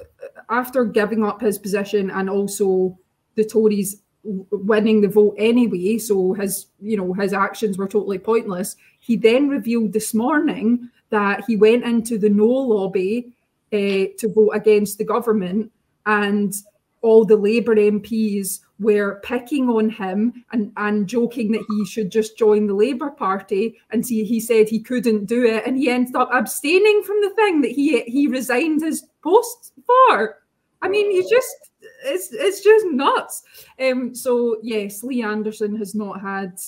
after 0.49 0.85
giving 0.85 1.23
up 1.23 1.39
his 1.39 1.57
position 1.57 2.09
and 2.09 2.29
also 2.29 2.97
the 3.35 3.45
Tories 3.45 4.01
winning 4.23 5.01
the 5.01 5.07
vote 5.07 5.35
anyway, 5.37 5.97
so 5.99 6.33
his 6.33 6.67
you 6.81 6.97
know 6.97 7.13
his 7.13 7.31
actions 7.31 7.77
were 7.77 7.87
totally 7.87 8.19
pointless. 8.19 8.75
He 8.99 9.15
then 9.15 9.49
revealed 9.49 9.93
this 9.93 10.13
morning 10.13 10.89
that 11.09 11.43
he 11.45 11.55
went 11.55 11.83
into 11.83 12.17
the 12.17 12.29
no 12.29 12.47
lobby 12.47 13.33
uh, 13.71 14.09
to 14.17 14.31
vote 14.33 14.51
against 14.51 14.97
the 14.97 15.03
government 15.03 15.71
and 16.05 16.55
all 17.01 17.25
the 17.25 17.35
Labour 17.35 17.75
MPs 17.75 18.61
were 18.83 19.21
picking 19.23 19.69
on 19.69 19.89
him 19.89 20.45
and, 20.51 20.71
and 20.77 21.07
joking 21.07 21.51
that 21.53 21.65
he 21.69 21.85
should 21.85 22.11
just 22.11 22.37
join 22.37 22.67
the 22.67 22.73
Labour 22.73 23.09
Party. 23.09 23.79
And 23.91 24.05
he, 24.05 24.23
he 24.23 24.39
said 24.39 24.69
he 24.69 24.79
couldn't 24.79 25.25
do 25.25 25.45
it. 25.45 25.65
And 25.65 25.77
he 25.77 25.89
ended 25.89 26.15
up 26.15 26.29
abstaining 26.31 27.01
from 27.03 27.21
the 27.21 27.31
thing 27.31 27.61
that 27.61 27.71
he 27.71 28.01
he 28.01 28.27
resigned 28.27 28.81
his 28.81 29.05
post 29.23 29.73
for. 29.85 30.39
I 30.81 30.89
mean, 30.89 31.11
he's 31.11 31.29
just 31.29 31.71
it's 32.05 32.31
it's 32.31 32.61
just 32.61 32.85
nuts. 32.87 33.43
Um, 33.79 34.13
so 34.13 34.57
yes, 34.61 35.03
Lee 35.03 35.23
Anderson 35.23 35.75
has 35.77 35.95
not 35.95 36.21
had 36.21 36.59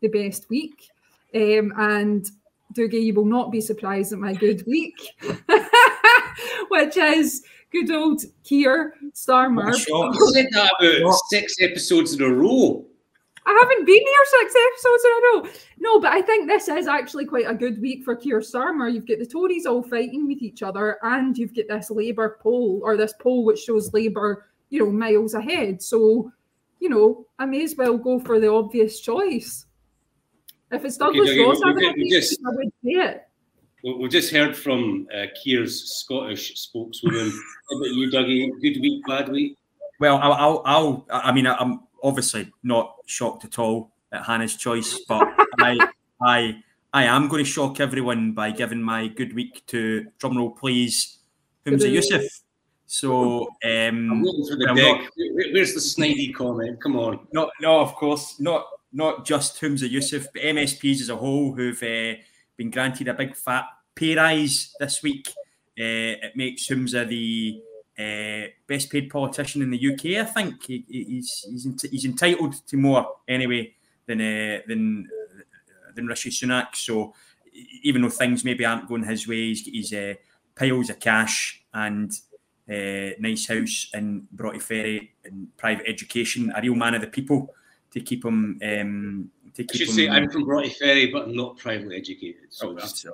the 0.00 0.08
best 0.08 0.50
week. 0.50 0.88
Um, 1.34 1.72
and 1.76 2.28
Dougie, 2.74 3.04
you 3.04 3.14
will 3.14 3.24
not 3.24 3.52
be 3.52 3.60
surprised 3.60 4.12
at 4.12 4.18
my 4.18 4.34
good 4.34 4.64
week, 4.66 4.96
which 6.68 6.96
is 6.96 7.44
good 7.72 7.90
old 7.90 8.22
Keir 8.44 8.94
Starmer. 9.14 9.72
You 9.88 10.32
said 10.32 10.48
that 10.52 10.72
about 10.80 11.20
six 11.30 11.56
episodes 11.60 12.14
in 12.14 12.22
a 12.22 12.28
row. 12.28 12.84
I 13.46 13.58
haven't 13.62 13.86
been 13.86 13.96
here 13.96 14.24
six 14.40 14.54
episodes 14.54 15.04
in 15.04 15.10
a 15.10 15.20
row. 15.24 15.62
No, 15.78 16.00
but 16.00 16.12
I 16.12 16.22
think 16.22 16.46
this 16.46 16.68
is 16.68 16.86
actually 16.86 17.24
quite 17.24 17.46
a 17.48 17.54
good 17.54 17.80
week 17.80 18.04
for 18.04 18.14
Keir 18.14 18.40
Starmer. 18.40 18.92
You've 18.92 19.06
got 19.06 19.18
the 19.18 19.26
Tories 19.26 19.66
all 19.66 19.82
fighting 19.82 20.28
with 20.28 20.42
each 20.42 20.62
other, 20.62 20.98
and 21.02 21.36
you've 21.36 21.56
got 21.56 21.64
this 21.68 21.90
Labour 21.90 22.38
poll 22.42 22.80
or 22.84 22.96
this 22.96 23.14
poll 23.18 23.44
which 23.44 23.60
shows 23.60 23.92
Labour, 23.92 24.46
you 24.68 24.80
know, 24.80 24.90
miles 24.90 25.34
ahead. 25.34 25.82
So, 25.82 26.30
you 26.80 26.90
know, 26.90 27.26
I 27.38 27.46
may 27.46 27.64
as 27.64 27.74
well 27.76 27.96
go 27.96 28.20
for 28.20 28.38
the 28.38 28.52
obvious 28.52 29.00
choice. 29.00 29.64
If 30.70 30.84
it's 30.84 30.98
Douglas 30.98 31.30
okay, 31.30 31.42
Ross, 31.42 31.60
I 31.64 31.72
would, 31.72 31.96
just, 32.10 32.38
I 32.46 32.50
would 32.54 32.72
say 32.84 32.90
it. 32.90 33.28
We 33.82 34.08
just 34.08 34.30
heard 34.30 34.56
from 34.56 35.06
uh, 35.14 35.26
Keir's 35.42 35.92
Scottish 36.00 36.58
spokeswoman. 36.58 37.30
How 37.30 37.76
about 37.78 37.90
you, 37.90 38.10
Dougie? 38.10 38.50
Good 38.60 38.80
week, 38.80 39.02
bad 39.06 39.28
week? 39.30 39.56
Well, 40.00 40.18
I'll, 40.18 40.32
I'll, 40.32 40.62
I'll 40.66 41.06
I 41.10 41.32
mean, 41.32 41.46
I'm 41.46 41.80
obviously 42.02 42.50
not 42.62 42.96
shocked 43.06 43.44
at 43.44 43.58
all 43.58 43.92
at 44.12 44.24
Hannah's 44.24 44.56
choice, 44.56 45.00
but 45.08 45.26
I, 45.60 45.88
I, 46.22 46.62
I 46.92 47.04
am 47.04 47.28
going 47.28 47.44
to 47.44 47.50
shock 47.50 47.80
everyone 47.80 48.32
by 48.32 48.50
giving 48.50 48.82
my 48.82 49.08
good 49.08 49.34
week 49.34 49.64
to 49.68 50.06
drumroll 50.18 50.56
please 50.56 51.18
Humza 51.66 51.90
Yousaf. 51.90 52.26
So 52.86 53.42
um, 53.42 53.48
I'm 53.64 54.22
waiting 54.22 54.46
for 54.46 54.56
the 54.56 54.74
not- 54.74 55.10
Where's 55.54 55.74
the 55.74 55.80
snidey 55.80 56.34
comment? 56.34 56.82
Come 56.82 56.96
on. 56.96 57.26
No, 57.32 57.50
no, 57.60 57.80
of 57.80 57.94
course, 57.94 58.40
not 58.40 58.66
not 58.92 59.24
just 59.24 59.60
Humza 59.60 59.88
Yousaf, 59.88 60.26
but 60.34 60.42
MSPs 60.42 61.00
as 61.00 61.08
a 61.08 61.16
whole 61.16 61.52
who've 61.52 61.80
uh, 61.82 62.20
been 62.60 62.70
granted 62.70 63.08
a 63.08 63.14
big 63.14 63.34
fat 63.34 63.64
pay 63.94 64.14
rise 64.14 64.74
this 64.78 65.02
week. 65.02 65.26
Uh, 65.78 66.12
it 66.26 66.36
makes 66.36 66.68
Humza 66.68 67.08
the 67.08 67.58
uh, 67.98 68.48
best 68.66 68.90
paid 68.90 69.08
politician 69.08 69.62
in 69.62 69.70
the 69.70 69.92
UK. 69.92 70.20
I 70.20 70.30
think 70.30 70.62
he, 70.66 70.84
he- 70.86 71.04
he's 71.04 71.46
he's, 71.50 71.64
ent- 71.66 71.90
he's 71.90 72.04
entitled 72.04 72.54
to 72.66 72.76
more 72.76 73.06
anyway 73.26 73.72
than 74.06 74.20
uh, 74.20 74.58
than 74.68 75.08
than 75.94 76.06
Rishi 76.06 76.28
Sunak. 76.30 76.76
So 76.76 77.14
even 77.82 78.02
though 78.02 78.10
things 78.10 78.44
maybe 78.44 78.66
aren't 78.66 78.88
going 78.88 79.04
his 79.04 79.26
way, 79.26 79.48
he's 79.48 79.62
got 79.64 79.74
his 79.74 79.92
uh, 79.94 80.14
piles 80.54 80.90
of 80.90 81.00
cash 81.00 81.64
and 81.72 82.12
nice 82.68 83.46
house 83.48 83.88
in 83.94 84.28
Broughty 84.32 84.58
Ferry 84.58 85.14
and 85.24 85.48
private 85.56 85.88
education. 85.88 86.52
A 86.54 86.60
real 86.60 86.74
man 86.74 86.94
of 86.94 87.00
the 87.00 87.06
people 87.06 87.54
to 87.92 88.00
keep 88.00 88.22
him. 88.22 88.60
Um, 88.62 89.30
to 89.54 89.62
I 89.62 89.66
keep 89.66 89.72
should 89.72 89.88
him. 89.88 89.94
say 89.94 90.08
I'm 90.08 90.30
from 90.30 90.44
Broughty 90.44 90.70
Ferry, 90.70 91.06
but 91.12 91.24
I'm 91.24 91.36
not 91.36 91.56
privately 91.58 91.96
educated. 91.96 92.48
So 92.50 92.70
Oh, 92.70 92.78
just 92.78 93.06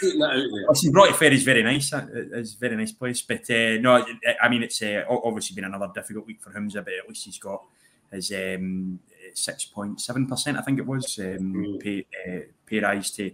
putting 0.00 0.18
that 0.20 0.26
out 0.30 0.34
there. 0.36 0.66
Listen, 0.68 0.92
Broughty 0.92 1.12
Ferry 1.14 1.34
is 1.36 1.44
very 1.44 1.62
nice. 1.62 1.92
uh, 1.92 2.06
It's 2.12 2.54
a 2.54 2.58
very 2.58 2.76
nice 2.76 2.92
place. 2.92 3.22
But 3.22 3.48
uh, 3.50 3.78
no, 3.80 3.96
I- 4.26 4.36
I 4.42 4.48
mean, 4.48 4.62
it's 4.62 4.80
uh, 4.82 5.04
obviously 5.08 5.54
been 5.54 5.64
another 5.64 5.90
difficult 5.94 6.26
week 6.26 6.40
for 6.40 6.50
Humza, 6.50 6.84
but 6.84 6.92
at 6.94 7.08
least 7.08 7.24
he's 7.24 7.38
got 7.38 7.62
his 8.10 8.30
um, 8.32 8.98
6.7%, 9.34 10.58
I 10.58 10.62
think 10.62 10.78
it 10.78 10.86
was, 10.86 11.18
um, 11.18 11.54
Mm. 11.54 11.80
pay, 11.80 12.06
uh, 12.26 12.40
pay 12.66 12.80
rise 12.80 13.10
to 13.12 13.30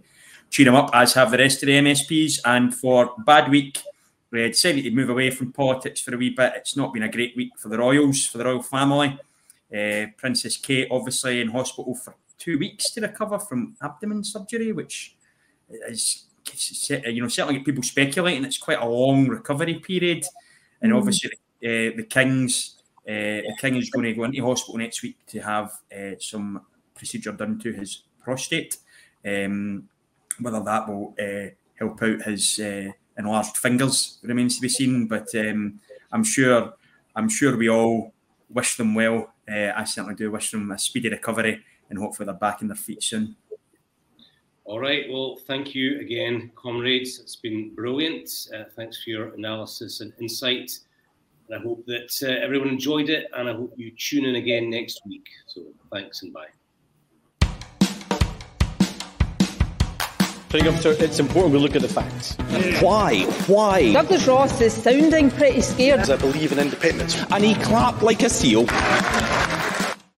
cheer 0.49 0.67
him 0.67 0.75
up, 0.75 0.89
as 0.93 1.13
have 1.13 1.31
the 1.31 1.37
rest 1.37 1.63
of 1.63 1.67
the 1.67 1.73
MSPs. 1.77 2.39
And 2.45 2.75
for 2.75 3.13
bad 3.25 3.49
week, 3.49 3.79
we 4.31 4.41
had 4.41 4.51
decided 4.51 4.83
to 4.83 4.91
move 4.91 5.09
away 5.09 5.29
from 5.31 5.53
politics 5.53 6.01
for 6.01 6.13
a 6.13 6.17
wee 6.17 6.31
bit. 6.31 6.53
It's 6.57 6.75
not 6.75 6.93
been 6.93 7.03
a 7.03 7.11
great 7.11 7.35
week 7.37 7.51
for 7.57 7.69
the 7.69 7.77
Royals, 7.77 8.25
for 8.25 8.37
the 8.37 8.45
Royal 8.45 8.61
family. 8.61 9.17
Uh, 9.73 10.07
Princess 10.17 10.57
Kate, 10.57 10.87
obviously, 10.91 11.41
in 11.41 11.49
hospital 11.49 11.95
for 11.95 12.15
two 12.37 12.57
weeks 12.57 12.91
to 12.91 13.01
recover 13.01 13.39
from 13.39 13.75
abdomen 13.81 14.23
surgery, 14.23 14.71
which 14.71 15.15
is 15.89 16.25
you 16.89 17.21
know 17.21 17.27
certainly 17.27 17.59
people 17.61 17.83
speculating 17.83 18.45
it's 18.45 18.57
quite 18.57 18.79
a 18.79 18.85
long 18.85 19.27
recovery 19.27 19.75
period, 19.75 20.25
and 20.81 20.91
Mm. 20.91 20.97
obviously 20.97 21.31
uh, 21.31 21.95
the 21.95 22.05
Kings 22.09 22.81
uh, 23.07 23.41
the 23.47 23.55
King 23.59 23.75
is 23.77 23.89
going 23.89 24.05
to 24.05 24.13
go 24.13 24.23
into 24.23 24.43
hospital 24.43 24.77
next 24.77 25.01
week 25.03 25.17
to 25.27 25.39
have 25.39 25.71
uh, 25.95 26.15
some 26.19 26.61
procedure 26.95 27.31
done 27.31 27.59
to 27.59 27.71
his 27.71 28.03
prostate. 28.19 28.77
Um, 29.25 29.89
whether 30.39 30.61
that 30.63 30.87
will 30.87 31.15
uh, 31.19 31.49
help 31.75 32.01
out 32.03 32.21
his 32.23 32.59
uh, 32.59 32.91
enlarged 33.17 33.57
fingers 33.57 34.19
remains 34.23 34.55
to 34.55 34.61
be 34.61 34.69
seen, 34.69 35.07
but 35.07 35.33
um, 35.35 35.79
I'm 36.11 36.23
sure 36.23 36.73
I'm 37.15 37.29
sure 37.29 37.55
we 37.57 37.69
all 37.69 38.13
wish 38.49 38.75
them 38.77 38.93
well. 38.93 39.33
Uh, 39.49 39.71
I 39.75 39.83
certainly 39.85 40.15
do 40.15 40.31
wish 40.31 40.51
them 40.51 40.71
a 40.71 40.77
speedy 40.77 41.09
recovery, 41.09 41.63
and 41.89 41.99
hopefully 41.99 42.25
they're 42.25 42.35
back 42.35 42.61
in 42.61 42.67
their 42.67 42.75
feet 42.75 43.03
soon. 43.03 43.35
All 44.65 44.79
right. 44.79 45.05
Well, 45.11 45.37
thank 45.45 45.75
you 45.75 45.99
again, 45.99 46.51
comrades. 46.55 47.19
It's 47.19 47.35
been 47.35 47.75
brilliant. 47.75 48.29
Uh, 48.53 48.63
thanks 48.75 49.03
for 49.03 49.11
your 49.11 49.27
analysis 49.35 50.01
and 50.01 50.11
insight. 50.19 50.79
And 51.47 51.59
I 51.59 51.61
hope 51.61 51.85
that 51.85 52.11
uh, 52.23 52.43
everyone 52.43 52.69
enjoyed 52.69 53.09
it, 53.09 53.27
and 53.37 53.47
I 53.47 53.53
hope 53.53 53.73
you 53.77 53.91
tune 53.91 54.25
in 54.25 54.35
again 54.35 54.71
next 54.71 55.01
week. 55.05 55.27
So, 55.45 55.61
thanks 55.91 56.23
and 56.23 56.33
bye. 56.33 56.47
Pretty 60.49 60.65
Governor, 60.71 60.95
it's 61.03 61.19
important 61.19 61.53
we 61.53 61.59
look 61.59 61.75
at 61.75 61.81
the 61.81 61.87
facts. 61.87 62.35
Why? 62.81 63.23
Why? 63.47 63.91
Douglas 63.91 64.25
Ross 64.25 64.61
is 64.61 64.73
sounding 64.73 65.29
pretty 65.29 65.61
scared. 65.61 66.09
I 66.09 66.15
believe 66.15 66.51
in 66.53 66.59
independence. 66.59 67.21
And 67.29 67.43
he 67.43 67.55
clapped 67.55 68.01
like 68.01 68.23
a 68.23 68.29
seal. 68.29 68.65